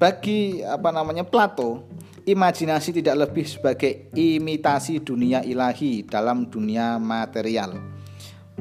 Bagi 0.00 0.64
apa 0.64 0.88
namanya 0.88 1.24
Plato, 1.24 1.84
Imajinasi 2.28 2.92
tidak 2.92 3.24
lebih 3.24 3.48
sebagai 3.48 4.12
imitasi 4.12 5.00
dunia 5.00 5.40
ilahi 5.40 6.04
dalam 6.04 6.52
dunia 6.52 7.00
material. 7.00 7.80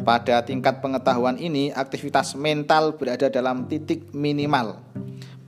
Pada 0.07 0.39
tingkat 0.47 0.79
pengetahuan 0.79 1.35
ini, 1.35 1.75
aktivitas 1.75 2.39
mental 2.39 2.95
berada 2.95 3.27
dalam 3.27 3.67
titik 3.67 4.15
minimal. 4.15 4.79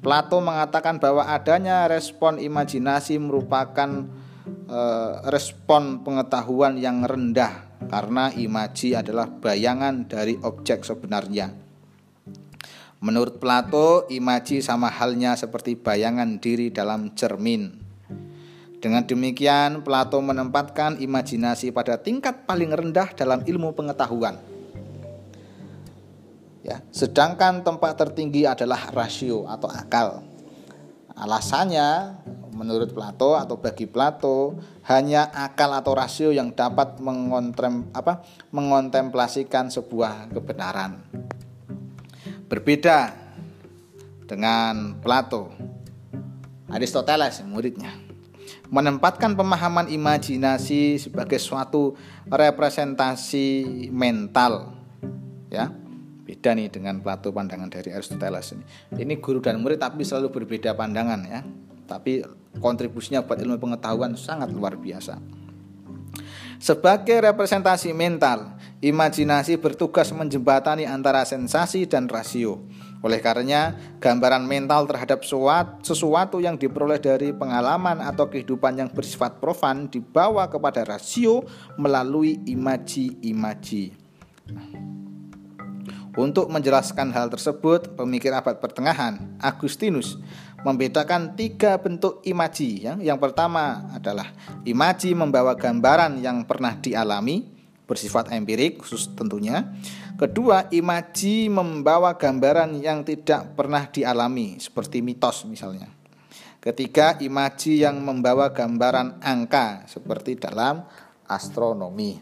Plato 0.04 0.44
mengatakan 0.44 1.00
bahwa 1.00 1.32
adanya 1.32 1.88
respon 1.88 2.44
imajinasi 2.44 3.16
merupakan 3.24 3.88
eh, 4.68 5.14
respon 5.32 6.04
pengetahuan 6.04 6.76
yang 6.76 7.08
rendah 7.08 7.72
karena 7.88 8.36
imaji 8.36 9.00
adalah 9.00 9.32
bayangan 9.32 10.12
dari 10.12 10.36
objek 10.44 10.84
sebenarnya. 10.84 11.56
Menurut 13.00 13.40
Plato, 13.40 14.12
imaji 14.12 14.60
sama 14.60 14.92
halnya 14.92 15.40
seperti 15.40 15.80
bayangan 15.80 16.36
diri 16.44 16.68
dalam 16.68 17.16
cermin. 17.16 17.89
Dengan 18.80 19.04
demikian, 19.04 19.84
Plato 19.84 20.24
menempatkan 20.24 21.04
imajinasi 21.04 21.76
pada 21.76 22.00
tingkat 22.00 22.48
paling 22.48 22.72
rendah 22.72 23.12
dalam 23.12 23.44
ilmu 23.44 23.76
pengetahuan. 23.76 24.40
Ya, 26.64 26.80
sedangkan 26.96 27.60
tempat 27.60 28.00
tertinggi 28.00 28.48
adalah 28.48 28.88
rasio 28.96 29.44
atau 29.52 29.68
akal. 29.68 30.24
Alasannya 31.12 32.16
menurut 32.56 32.96
Plato 32.96 33.36
atau 33.36 33.60
bagi 33.60 33.84
Plato 33.84 34.56
hanya 34.88 35.28
akal 35.36 35.76
atau 35.76 35.92
rasio 35.92 36.32
yang 36.32 36.56
dapat 36.56 37.04
mengontem, 37.04 37.92
apa, 37.92 38.24
mengontemplasikan 38.56 39.68
sebuah 39.68 40.32
kebenaran. 40.32 41.04
Berbeda 42.48 43.12
dengan 44.24 44.96
Plato, 45.04 45.52
Aristoteles 46.72 47.44
muridnya 47.44 48.09
menempatkan 48.70 49.34
pemahaman 49.34 49.90
imajinasi 49.90 51.02
sebagai 51.02 51.42
suatu 51.42 51.98
representasi 52.30 53.90
mental 53.90 54.78
ya 55.50 55.74
beda 56.30 56.54
nih 56.54 56.70
dengan 56.70 57.02
Plato 57.02 57.34
pandangan 57.34 57.74
dari 57.74 57.90
Aristoteles 57.90 58.54
ini. 58.54 58.62
Ini 59.02 59.18
guru 59.18 59.42
dan 59.42 59.58
murid 59.58 59.82
tapi 59.82 60.06
selalu 60.06 60.30
berbeda 60.30 60.78
pandangan 60.78 61.26
ya. 61.26 61.42
Tapi 61.90 62.22
kontribusinya 62.62 63.26
buat 63.26 63.42
ilmu 63.42 63.58
pengetahuan 63.58 64.14
sangat 64.14 64.54
luar 64.54 64.78
biasa. 64.78 65.18
Sebagai 66.62 67.18
representasi 67.18 67.98
mental, 67.98 68.62
imajinasi 68.78 69.58
bertugas 69.58 70.14
menjembatani 70.14 70.86
antara 70.86 71.26
sensasi 71.26 71.90
dan 71.90 72.06
rasio. 72.06 72.62
Oleh 73.00 73.24
karenanya, 73.24 73.96
gambaran 74.04 74.44
mental 74.44 74.84
terhadap 74.84 75.24
sesuatu 75.84 76.44
yang 76.44 76.60
diperoleh 76.60 77.00
dari 77.00 77.32
pengalaman 77.32 78.04
atau 78.04 78.28
kehidupan 78.28 78.76
yang 78.76 78.90
bersifat 78.92 79.40
profan 79.40 79.88
dibawa 79.88 80.52
kepada 80.52 80.84
rasio 80.84 81.48
melalui 81.80 82.44
imaji-imaji. 82.44 83.96
Untuk 86.20 86.52
menjelaskan 86.52 87.16
hal 87.16 87.32
tersebut, 87.32 87.96
pemikir 87.96 88.36
abad 88.36 88.60
pertengahan 88.60 89.40
Agustinus 89.40 90.20
membedakan 90.68 91.40
tiga 91.40 91.80
bentuk 91.80 92.20
imaji. 92.28 92.84
Ya. 92.84 92.94
Yang 93.00 93.30
pertama 93.30 93.88
adalah 93.96 94.28
imaji 94.68 95.16
membawa 95.16 95.56
gambaran 95.56 96.20
yang 96.20 96.44
pernah 96.44 96.76
dialami, 96.76 97.48
bersifat 97.88 98.36
empirik 98.36 98.84
khusus 98.84 99.08
tentunya. 99.16 99.64
Kedua, 100.20 100.68
imaji 100.68 101.48
membawa 101.48 102.12
gambaran 102.20 102.84
yang 102.84 103.08
tidak 103.08 103.56
pernah 103.56 103.88
dialami, 103.88 104.60
seperti 104.60 105.00
mitos 105.00 105.48
misalnya. 105.48 105.88
Ketiga, 106.60 107.16
imaji 107.24 107.88
yang 107.88 108.04
membawa 108.04 108.52
gambaran 108.52 109.24
angka, 109.24 109.88
seperti 109.88 110.36
dalam 110.36 110.84
astronomi. 111.24 112.20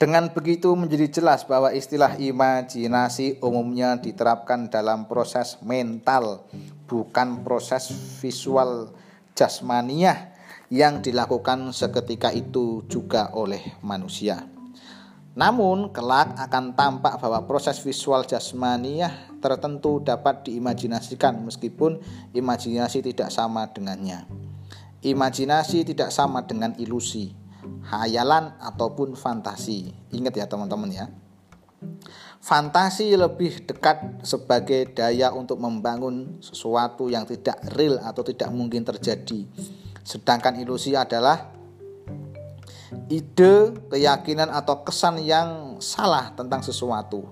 Dengan 0.00 0.32
begitu 0.32 0.72
menjadi 0.72 1.20
jelas 1.20 1.44
bahwa 1.44 1.76
istilah 1.76 2.16
imajinasi 2.16 3.44
umumnya 3.44 4.00
diterapkan 4.00 4.72
dalam 4.72 5.04
proses 5.12 5.60
mental, 5.60 6.48
bukan 6.88 7.44
proses 7.44 7.92
visual 8.24 8.96
jasmaniah 9.36 10.32
yang 10.72 11.04
dilakukan 11.04 11.76
seketika 11.76 12.32
itu 12.32 12.80
juga 12.88 13.28
oleh 13.36 13.60
manusia. 13.84 14.59
Namun, 15.38 15.94
kelak 15.94 16.34
akan 16.34 16.74
tampak 16.74 17.22
bahwa 17.22 17.46
proses 17.46 17.78
visual 17.78 18.26
jasmaniah 18.26 19.30
tertentu 19.38 20.02
dapat 20.02 20.50
diimajinasikan 20.50 21.38
meskipun 21.46 22.02
imajinasi 22.34 23.00
tidak 23.00 23.30
sama 23.30 23.70
dengannya. 23.70 24.26
Imajinasi 25.00 25.86
tidak 25.86 26.12
sama 26.12 26.44
dengan 26.44 26.76
ilusi 26.76 27.32
hayalan 27.88 28.52
ataupun 28.60 29.16
fantasi. 29.16 29.94
Ingat 30.12 30.34
ya 30.36 30.46
teman-teman 30.50 30.90
ya. 30.92 31.06
Fantasi 32.40 33.16
lebih 33.16 33.64
dekat 33.68 34.24
sebagai 34.24 34.92
daya 34.92 35.32
untuk 35.32 35.60
membangun 35.60 36.40
sesuatu 36.40 37.08
yang 37.08 37.24
tidak 37.28 37.60
real 37.76 38.00
atau 38.00 38.24
tidak 38.24 38.48
mungkin 38.52 38.84
terjadi. 38.84 39.44
Sedangkan 40.04 40.56
ilusi 40.56 40.96
adalah 40.96 41.52
ide, 43.10 43.74
keyakinan 43.90 44.50
atau 44.50 44.82
kesan 44.82 45.22
yang 45.22 45.78
salah 45.82 46.34
tentang 46.34 46.62
sesuatu. 46.62 47.30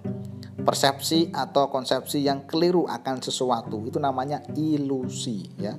Persepsi 0.58 1.32
atau 1.32 1.70
konsepsi 1.72 2.26
yang 2.26 2.44
keliru 2.44 2.84
akan 2.84 3.24
sesuatu 3.24 3.88
itu 3.88 3.96
namanya 3.96 4.44
ilusi 4.52 5.48
ya. 5.56 5.78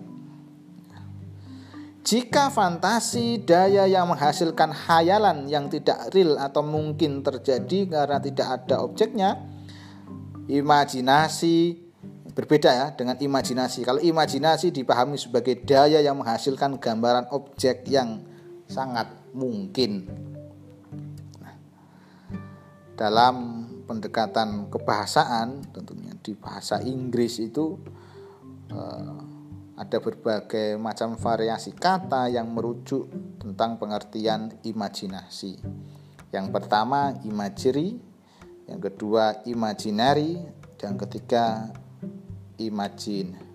Jika 2.00 2.50
fantasi 2.50 3.44
daya 3.46 3.86
yang 3.86 4.10
menghasilkan 4.10 4.74
hayalan 4.74 5.46
yang 5.46 5.70
tidak 5.70 6.10
real 6.10 6.42
atau 6.42 6.66
mungkin 6.66 7.22
terjadi 7.22 7.86
karena 7.86 8.18
tidak 8.18 8.48
ada 8.50 8.82
objeknya, 8.82 9.38
imajinasi 10.50 11.78
berbeda 12.34 12.72
ya 12.72 12.88
dengan 12.96 13.20
imajinasi. 13.20 13.84
Kalau 13.84 14.02
imajinasi 14.02 14.72
dipahami 14.72 15.20
sebagai 15.20 15.60
daya 15.62 16.00
yang 16.00 16.18
menghasilkan 16.18 16.80
gambaran 16.80 17.30
objek 17.36 17.86
yang 17.86 18.24
sangat 18.66 19.19
mungkin. 19.34 20.08
Nah, 21.42 21.56
dalam 22.96 23.36
pendekatan 23.90 24.70
kebahasaan 24.70 25.74
tentunya 25.74 26.14
di 26.22 26.38
bahasa 26.38 26.78
Inggris 26.86 27.42
itu 27.42 27.80
eh, 28.70 29.20
ada 29.80 29.98
berbagai 30.04 30.76
macam 30.76 31.16
variasi 31.16 31.72
kata 31.72 32.28
yang 32.28 32.52
merujuk 32.52 33.08
tentang 33.40 33.80
pengertian 33.80 34.52
imajinasi. 34.68 35.56
Yang 36.36 36.48
pertama 36.52 37.16
imagery, 37.24 37.96
yang 38.68 38.84
kedua 38.84 39.42
imaginary, 39.48 40.36
dan 40.76 41.00
ketiga 41.00 41.72
imagine. 42.60 43.49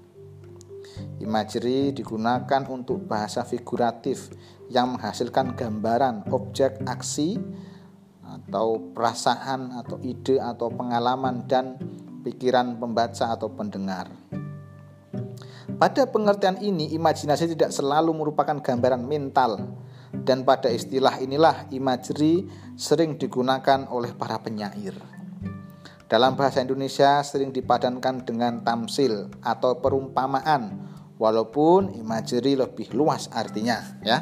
Imagery 1.19 1.95
digunakan 1.95 2.63
untuk 2.71 3.07
bahasa 3.09 3.43
figuratif 3.43 4.31
yang 4.69 4.97
menghasilkan 4.97 5.55
gambaran 5.57 6.29
objek 6.31 6.83
aksi 6.85 7.39
atau 8.25 8.93
perasaan 8.93 9.75
atau 9.79 10.01
ide 10.03 10.41
atau 10.43 10.73
pengalaman 10.73 11.47
dan 11.47 11.79
pikiran 12.25 12.81
pembaca 12.81 13.37
atau 13.37 13.53
pendengar. 13.53 14.09
Pada 15.75 16.07
pengertian 16.07 16.61
ini, 16.63 16.95
imajinasi 16.95 17.51
tidak 17.57 17.75
selalu 17.75 18.15
merupakan 18.15 18.57
gambaran 18.63 19.03
mental, 19.05 19.59
dan 20.25 20.47
pada 20.47 20.71
istilah 20.71 21.19
inilah 21.19 21.67
imagery 21.75 22.47
sering 22.79 23.19
digunakan 23.19 23.85
oleh 23.91 24.15
para 24.15 24.39
penyair. 24.39 25.14
Dalam 26.05 26.37
bahasa 26.37 26.61
Indonesia 26.61 27.25
sering 27.25 27.49
dipadankan 27.49 28.29
dengan 28.29 28.61
tamsil 28.61 29.33
atau 29.41 29.81
perumpamaan, 29.81 30.85
walaupun 31.17 31.97
imagery 31.97 32.61
lebih 32.61 32.93
luas 32.93 33.33
artinya, 33.33 33.81
ya. 34.05 34.21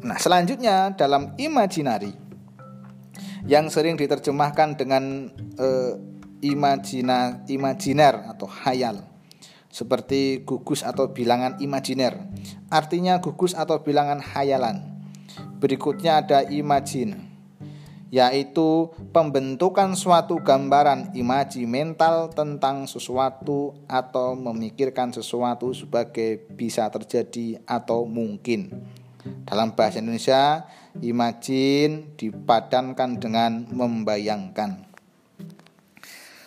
Nah, 0.00 0.16
selanjutnya 0.16 0.94
dalam 0.96 1.36
imajinari 1.36 2.14
yang 3.44 3.68
sering 3.68 3.98
diterjemahkan 3.98 4.78
dengan 4.78 5.28
uh, 5.58 5.98
imajina 6.40 7.42
imajiner 7.50 8.32
atau 8.34 8.46
hayal 8.46 9.02
seperti 9.72 10.44
gugus 10.44 10.84
atau 10.84 11.10
bilangan 11.10 11.56
imajiner. 11.58 12.28
Artinya 12.68 13.18
gugus 13.24 13.56
atau 13.56 13.80
bilangan 13.80 14.20
hayalan. 14.20 14.84
Berikutnya 15.58 16.20
ada 16.20 16.44
imagine 16.44 17.31
yaitu 18.12 18.92
pembentukan 19.16 19.96
suatu 19.96 20.36
gambaran 20.44 21.16
imaji 21.16 21.64
mental 21.64 22.28
tentang 22.28 22.84
sesuatu 22.84 23.72
atau 23.88 24.36
memikirkan 24.36 25.16
sesuatu 25.16 25.72
sebagai 25.72 26.44
bisa 26.52 26.92
terjadi 26.92 27.64
atau 27.64 28.04
mungkin. 28.04 28.68
Dalam 29.48 29.72
bahasa 29.72 30.04
Indonesia, 30.04 30.68
imagine 31.00 32.12
dipadankan 32.20 33.16
dengan 33.16 33.64
membayangkan 33.72 34.92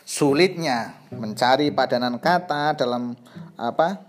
sulitnya 0.06 1.02
mencari 1.10 1.74
padanan 1.74 2.22
kata 2.22 2.78
dalam 2.78 3.18
apa 3.58 4.06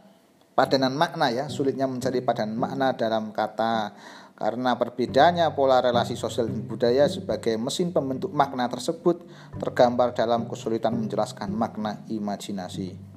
padanan 0.52 0.92
makna 0.92 1.32
ya 1.32 1.48
sulitnya 1.48 1.88
mencari 1.88 2.20
padanan 2.20 2.60
makna 2.60 2.92
dalam 2.92 3.32
kata 3.32 3.96
karena 4.36 4.76
perbedaannya 4.76 5.48
pola 5.56 5.80
relasi 5.80 6.12
sosial 6.12 6.52
dan 6.52 6.68
budaya 6.68 7.08
sebagai 7.08 7.56
mesin 7.56 7.96
pembentuk 7.96 8.36
makna 8.36 8.68
tersebut 8.68 9.24
tergambar 9.56 10.12
dalam 10.12 10.44
kesulitan 10.44 10.92
menjelaskan 10.92 11.50
makna 11.56 12.04
imajinasi. 12.12 13.16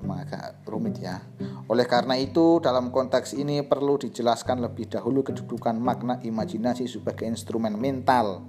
agak 0.00 0.64
rumit 0.66 0.98
ya. 0.98 1.22
Oleh 1.70 1.86
karena 1.86 2.18
itu, 2.18 2.58
dalam 2.58 2.90
konteks 2.90 3.36
ini 3.36 3.62
perlu 3.62 3.94
dijelaskan 3.94 4.58
lebih 4.58 4.90
dahulu 4.90 5.22
kedudukan 5.22 5.76
makna 5.78 6.18
imajinasi 6.24 6.88
sebagai 6.88 7.28
instrumen 7.28 7.78
mental 7.78 8.42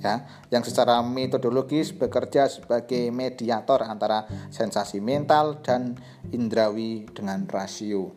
ya 0.00 0.24
yang 0.48 0.64
secara 0.64 1.04
metodologis 1.04 1.92
bekerja 1.92 2.48
sebagai 2.48 3.12
mediator 3.12 3.84
antara 3.84 4.24
sensasi 4.48 5.02
mental 5.04 5.60
dan 5.60 5.98
indrawi 6.32 7.04
dengan 7.12 7.44
rasio. 7.44 8.16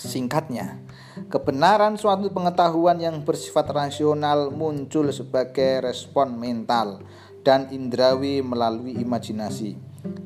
Singkatnya, 0.00 0.80
kebenaran 1.28 2.00
suatu 2.00 2.32
pengetahuan 2.32 2.96
yang 2.96 3.20
bersifat 3.22 3.68
rasional 3.70 4.48
muncul 4.48 5.12
sebagai 5.12 5.84
respon 5.84 6.36
mental 6.40 7.04
dan 7.44 7.68
indrawi 7.68 8.40
melalui 8.40 8.96
imajinasi. 8.96 9.76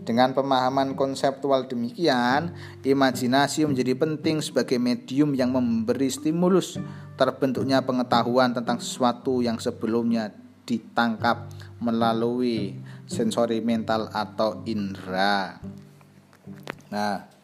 Dengan 0.06 0.32
pemahaman 0.32 0.94
konseptual 0.94 1.66
demikian, 1.66 2.54
imajinasi 2.86 3.66
menjadi 3.66 3.92
penting 3.98 4.38
sebagai 4.38 4.78
medium 4.78 5.34
yang 5.34 5.50
memberi 5.50 6.08
stimulus 6.08 6.78
terbentuknya 7.18 7.82
pengetahuan 7.82 8.54
tentang 8.54 8.78
sesuatu 8.78 9.42
yang 9.42 9.58
sebelumnya 9.58 10.30
ditangkap 10.62 11.50
melalui 11.82 12.78
sensori 13.04 13.58
mental 13.60 14.08
atau 14.14 14.62
indera. 14.64 15.58
Nah, 16.88 17.35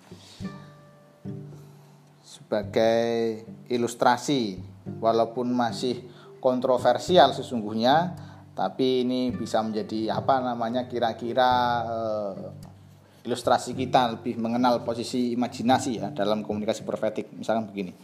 sebagai 2.42 3.46
ilustrasi, 3.70 4.58
walaupun 4.98 5.48
masih 5.54 6.02
kontroversial 6.42 7.30
sesungguhnya, 7.32 8.18
tapi 8.52 9.06
ini 9.06 9.32
bisa 9.32 9.62
menjadi 9.64 10.12
apa 10.12 10.42
namanya 10.42 10.84
kira-kira 10.84 11.50
uh, 11.86 12.52
ilustrasi 13.24 13.72
kita 13.72 14.18
lebih 14.18 14.36
mengenal 14.36 14.82
posisi 14.82 15.32
imajinasi 15.32 15.92
ya 15.96 16.10
dalam 16.10 16.42
komunikasi 16.42 16.82
profetik 16.82 17.30
misalnya 17.32 17.64
begini 17.70 17.94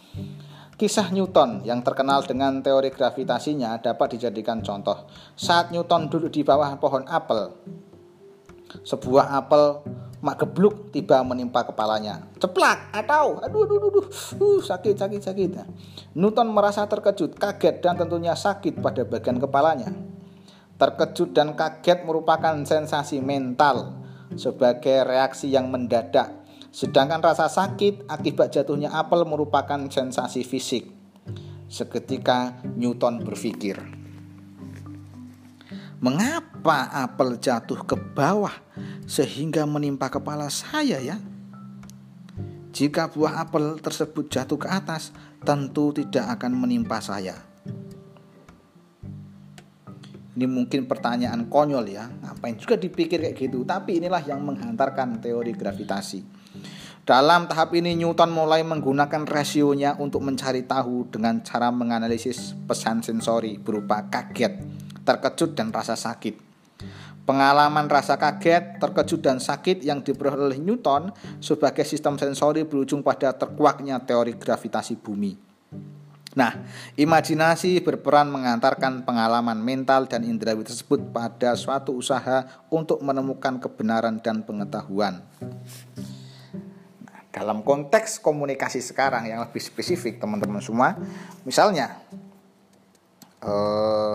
Kisah 0.79 1.11
Newton 1.11 1.66
yang 1.66 1.83
terkenal 1.83 2.22
dengan 2.22 2.62
teori 2.62 2.94
gravitasinya 2.94 3.83
dapat 3.83 4.14
dijadikan 4.14 4.62
contoh. 4.62 5.11
Saat 5.35 5.74
Newton 5.74 6.07
duduk 6.07 6.31
di 6.31 6.46
bawah 6.46 6.70
pohon 6.79 7.03
apel, 7.11 7.51
sebuah 8.87 9.42
apel 9.42 9.83
mak 10.18 10.42
gebluk 10.42 10.90
tiba 10.90 11.22
menimpa 11.22 11.62
kepalanya. 11.62 12.26
Ceplak 12.42 12.90
atau 12.90 13.38
aduh 13.38 13.62
aduh 13.66 13.78
aduh, 13.90 14.07
uh, 14.42 14.59
sakit 14.59 14.98
sakit 14.98 15.22
sakit. 15.22 15.50
Newton 16.18 16.50
merasa 16.50 16.83
terkejut, 16.90 17.38
kaget 17.38 17.78
dan 17.78 17.94
tentunya 17.94 18.35
sakit 18.35 18.83
pada 18.83 19.07
bagian 19.07 19.38
kepalanya. 19.38 19.94
Terkejut 20.78 21.35
dan 21.35 21.54
kaget 21.54 22.02
merupakan 22.07 22.54
sensasi 22.62 23.18
mental 23.22 23.98
sebagai 24.35 25.07
reaksi 25.07 25.50
yang 25.50 25.70
mendadak. 25.70 26.38
Sedangkan 26.68 27.18
rasa 27.24 27.50
sakit 27.50 28.07
akibat 28.07 28.54
jatuhnya 28.54 28.92
apel 28.94 29.26
merupakan 29.26 29.88
sensasi 29.88 30.46
fisik. 30.46 30.87
Seketika 31.68 32.64
Newton 32.64 33.20
berpikir, 33.28 33.76
"Mengapa 35.98 36.90
apel 36.94 37.38
jatuh 37.42 37.82
ke 37.82 37.94
bawah 37.94 38.54
sehingga 39.04 39.66
menimpa 39.66 40.08
kepala 40.08 40.46
saya 40.48 40.98
ya?" 41.02 41.18
Jika 42.74 43.11
buah 43.11 43.42
apel 43.42 43.80
tersebut 43.82 44.30
jatuh 44.30 44.54
ke 44.54 44.68
atas, 44.70 45.11
tentu 45.42 45.90
tidak 45.90 46.38
akan 46.38 46.54
menimpa 46.54 47.02
saya. 47.02 47.34
Ini 50.38 50.46
mungkin 50.46 50.87
pertanyaan 50.87 51.50
konyol 51.50 51.90
ya, 51.90 52.06
ngapain 52.06 52.54
juga 52.54 52.78
dipikir 52.78 53.18
kayak 53.18 53.34
gitu. 53.34 53.66
Tapi 53.66 53.98
inilah 53.98 54.22
yang 54.22 54.38
menghantarkan 54.46 55.18
teori 55.18 55.50
gravitasi. 55.50 56.22
Dalam 57.02 57.50
tahap 57.50 57.74
ini 57.74 57.98
Newton 57.98 58.30
mulai 58.30 58.62
menggunakan 58.62 59.26
rasionya 59.26 59.98
untuk 59.98 60.22
mencari 60.22 60.62
tahu 60.62 61.11
dengan 61.11 61.42
cara 61.42 61.74
menganalisis 61.74 62.54
pesan 62.70 63.02
sensori 63.02 63.58
berupa 63.58 64.06
kaget, 64.06 64.62
terkejut 65.09 65.57
dan 65.57 65.73
rasa 65.73 65.97
sakit. 65.97 66.44
Pengalaman 67.25 67.88
rasa 67.92 68.16
kaget, 68.16 68.81
terkejut 68.81 69.21
dan 69.21 69.37
sakit 69.37 69.85
yang 69.85 70.01
diperoleh 70.01 70.57
oleh 70.57 70.61
Newton 70.61 71.12
sebagai 71.44 71.85
sistem 71.85 72.16
sensori 72.16 72.64
berujung 72.64 73.05
pada 73.05 73.37
terkuaknya 73.37 74.01
teori 74.01 74.33
gravitasi 74.33 74.97
bumi. 74.97 75.49
Nah, 76.33 76.57
imajinasi 76.97 77.85
berperan 77.85 78.33
mengantarkan 78.33 79.05
pengalaman 79.05 79.61
mental 79.61 80.09
dan 80.09 80.25
indrawi 80.25 80.64
tersebut 80.64 81.12
pada 81.12 81.53
suatu 81.53 81.92
usaha 81.99 82.64
untuk 82.73 83.05
menemukan 83.05 83.61
kebenaran 83.61 84.25
dan 84.25 84.40
pengetahuan. 84.47 85.21
Nah, 87.05 87.21
dalam 87.29 87.61
konteks 87.61 88.25
komunikasi 88.25 88.81
sekarang 88.81 89.29
yang 89.29 89.44
lebih 89.44 89.61
spesifik, 89.61 90.16
teman-teman 90.16 90.64
semua, 90.64 90.97
misalnya 91.44 92.01
eh, 93.44 94.14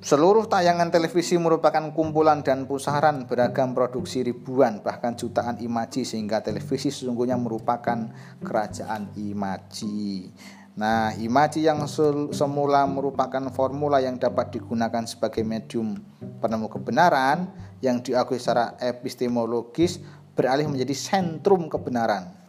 Seluruh 0.00 0.48
tayangan 0.48 0.88
televisi 0.88 1.36
merupakan 1.36 1.92
kumpulan 1.92 2.40
dan 2.40 2.64
pusaran 2.64 3.28
beragam 3.28 3.76
produksi 3.76 4.24
ribuan 4.24 4.80
bahkan 4.80 5.12
jutaan 5.12 5.60
imaji 5.60 6.08
sehingga 6.08 6.40
televisi 6.40 6.88
sesungguhnya 6.88 7.36
merupakan 7.36 8.08
kerajaan 8.40 9.12
imaji. 9.20 10.32
Nah, 10.80 11.12
imaji 11.12 11.68
yang 11.68 11.84
semula 12.32 12.88
merupakan 12.88 13.52
formula 13.52 14.00
yang 14.00 14.16
dapat 14.16 14.56
digunakan 14.56 15.04
sebagai 15.04 15.44
medium 15.44 16.00
penemu 16.40 16.72
kebenaran 16.72 17.52
yang 17.84 18.00
diakui 18.00 18.40
secara 18.40 18.80
epistemologis 18.80 20.00
beralih 20.32 20.64
menjadi 20.64 20.96
sentrum 20.96 21.68
kebenaran. 21.68 22.39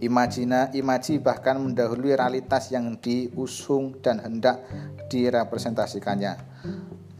Imajina, 0.00 0.72
imaji 0.72 1.20
bahkan 1.20 1.60
mendahului 1.60 2.16
realitas 2.16 2.72
yang 2.72 2.96
diusung 2.96 4.00
dan 4.00 4.16
hendak 4.24 4.64
direpresentasikannya. 5.12 6.40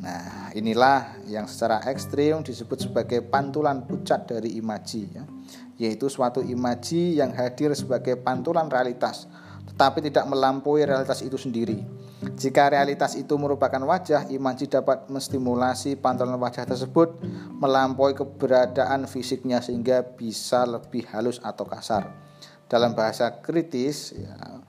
Nah, 0.01 0.49
inilah 0.57 1.21
yang 1.29 1.45
secara 1.45 1.85
ekstrim 1.93 2.41
disebut 2.41 2.89
sebagai 2.89 3.21
pantulan 3.21 3.85
pucat 3.85 4.25
dari 4.25 4.57
imaji, 4.57 5.13
ya. 5.13 5.29
yaitu 5.77 6.09
suatu 6.09 6.41
imaji 6.41 7.21
yang 7.21 7.37
hadir 7.37 7.77
sebagai 7.77 8.17
pantulan 8.17 8.73
realitas, 8.73 9.29
tetapi 9.69 10.01
tidak 10.01 10.25
melampaui 10.25 10.81
realitas 10.89 11.21
itu 11.21 11.37
sendiri. 11.37 11.85
Jika 12.33 12.73
realitas 12.73 13.13
itu 13.13 13.37
merupakan 13.37 13.81
wajah, 13.85 14.33
imaji 14.33 14.73
dapat 14.73 15.05
menstimulasi 15.13 16.01
pantulan 16.01 16.41
wajah 16.41 16.65
tersebut 16.65 17.21
melampaui 17.61 18.17
keberadaan 18.17 19.05
fisiknya 19.05 19.61
sehingga 19.61 20.01
bisa 20.17 20.65
lebih 20.65 21.05
halus 21.13 21.45
atau 21.45 21.69
kasar 21.69 22.30
dalam 22.71 22.95
bahasa 22.95 23.43
kritis 23.43 24.15
ya, 24.15 24.63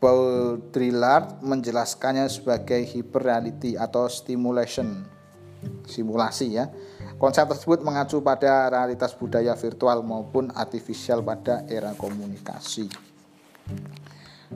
Baudrillard 0.00 1.44
menjelaskannya 1.44 2.28
sebagai 2.28 2.80
hyperreality 2.88 3.76
atau 3.76 4.08
stimulation 4.08 5.04
simulasi 5.88 6.56
ya. 6.60 6.68
Konsep 7.16 7.48
tersebut 7.48 7.80
mengacu 7.80 8.20
pada 8.20 8.68
realitas 8.68 9.16
budaya 9.16 9.56
virtual 9.56 10.04
maupun 10.04 10.52
artificial 10.52 11.24
pada 11.24 11.64
era 11.72 11.96
komunikasi. 11.96 12.90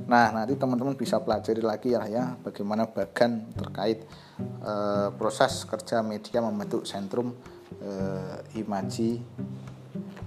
Nah, 0.05 0.29
nanti 0.37 0.53
teman-teman 0.53 0.93
bisa 0.97 1.17
pelajari 1.17 1.65
lagi 1.65 1.97
ya 1.97 2.05
ya 2.05 2.37
bagaimana 2.45 2.85
bagan 2.93 3.49
terkait 3.57 4.05
e, 4.39 4.73
proses 5.17 5.65
kerja 5.65 6.05
media 6.05 6.45
membentuk 6.45 6.85
sentrum 6.85 7.33
e, 7.81 7.91
imaji 8.61 9.25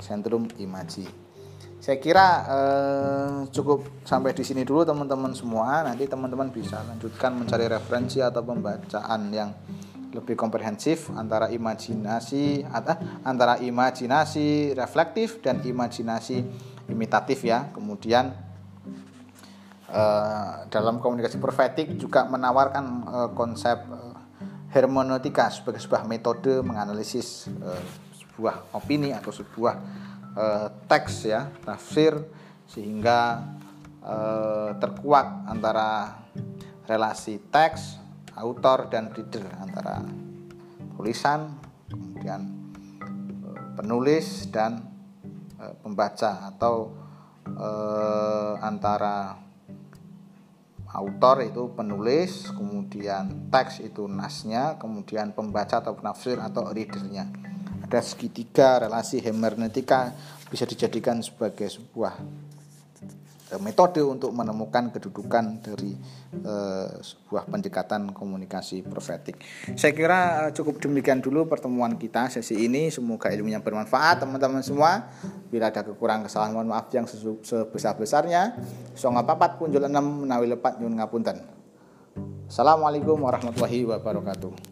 sentrum 0.02 0.50
imaji. 0.58 1.21
Saya 1.82 1.98
kira 1.98 2.28
eh, 2.46 3.38
cukup 3.50 4.06
sampai 4.06 4.38
di 4.38 4.46
sini 4.46 4.62
dulu 4.62 4.86
teman-teman 4.86 5.34
semua. 5.34 5.82
Nanti 5.82 6.06
teman-teman 6.06 6.54
bisa 6.54 6.78
lanjutkan 6.86 7.34
mencari 7.34 7.66
referensi 7.66 8.22
atau 8.22 8.46
pembacaan 8.46 9.34
yang 9.34 9.50
lebih 10.14 10.38
komprehensif 10.38 11.10
antara 11.18 11.50
imajinasi 11.50 12.68
antara 13.26 13.58
imajinasi 13.58 14.78
reflektif 14.78 15.42
dan 15.42 15.66
imajinasi 15.66 16.46
imitatif 16.86 17.50
ya. 17.50 17.74
Kemudian 17.74 18.30
eh, 19.90 20.54
dalam 20.70 21.02
komunikasi 21.02 21.42
profetik 21.42 21.98
juga 21.98 22.30
menawarkan 22.30 22.86
eh, 23.10 23.30
konsep 23.34 23.82
eh, 23.90 24.14
hermeneutika 24.70 25.50
sebagai 25.50 25.82
sebuah 25.82 26.06
metode 26.06 26.62
menganalisis 26.62 27.50
eh, 27.50 27.84
sebuah 28.22 28.78
opini 28.78 29.18
atau 29.18 29.34
sebuah 29.34 29.76
eh, 30.38 30.68
teks 30.88 31.28
ya 31.28 31.52
tafsir 31.64 32.16
sehingga 32.68 33.44
eh, 34.04 34.70
terkuat 34.80 35.48
antara 35.48 36.22
relasi 36.88 37.40
teks 37.52 38.00
autor 38.36 38.88
dan 38.92 39.12
reader 39.12 39.46
antara 39.60 40.02
tulisan 40.98 41.56
kemudian 41.88 42.42
eh, 43.44 43.62
penulis 43.76 44.48
dan 44.50 44.88
pembaca 45.86 46.50
atau 46.50 46.90
antara 48.62 49.38
autor 50.92 51.48
itu 51.48 51.72
penulis, 51.72 52.52
kemudian 52.52 53.48
teks 53.48 53.80
itu 53.80 54.12
nasnya, 54.12 54.76
kemudian 54.76 55.32
pembaca 55.32 55.80
atau 55.80 55.96
penafsir 55.96 56.36
atau 56.36 56.68
readernya. 56.68 57.32
Ada 57.92 58.00
segitiga 58.00 58.88
relasi 58.88 59.20
hermeneutika 59.20 60.16
bisa 60.48 60.64
dijadikan 60.64 61.20
sebagai 61.20 61.68
sebuah 61.68 62.16
Eh, 63.52 63.60
metode 63.60 64.00
untuk 64.00 64.32
menemukan 64.32 64.96
kedudukan 64.96 65.60
dari 65.60 65.92
uh, 66.48 66.88
sebuah 67.04 67.52
pendekatan 67.52 68.16
komunikasi 68.16 68.80
profetik. 68.80 69.44
Saya 69.76 69.92
kira 69.92 70.48
uh, 70.48 70.52
cukup 70.56 70.80
demikian 70.80 71.20
dulu 71.20 71.52
pertemuan 71.52 72.00
kita 72.00 72.32
sesi 72.32 72.56
ini. 72.56 72.88
Semoga 72.88 73.28
ilmunya 73.28 73.60
bermanfaat 73.60 74.24
teman-teman 74.24 74.64
semua. 74.64 75.12
Bila 75.52 75.68
ada 75.68 75.84
kekurangan 75.84 76.32
kesalahan 76.32 76.56
mohon 76.56 76.72
maaf 76.72 76.88
yang 76.96 77.04
sebesar-besarnya. 77.44 78.56
Songa 78.96 79.28
papat 79.28 79.60
punjul 79.60 79.84
enam 79.84 80.24
menawi 80.24 80.48
lepat 80.56 80.80
nyun 80.80 80.96
ngapunten. 80.96 81.44
Assalamualaikum 82.48 83.20
warahmatullahi 83.20 83.84
wabarakatuh. 83.84 84.71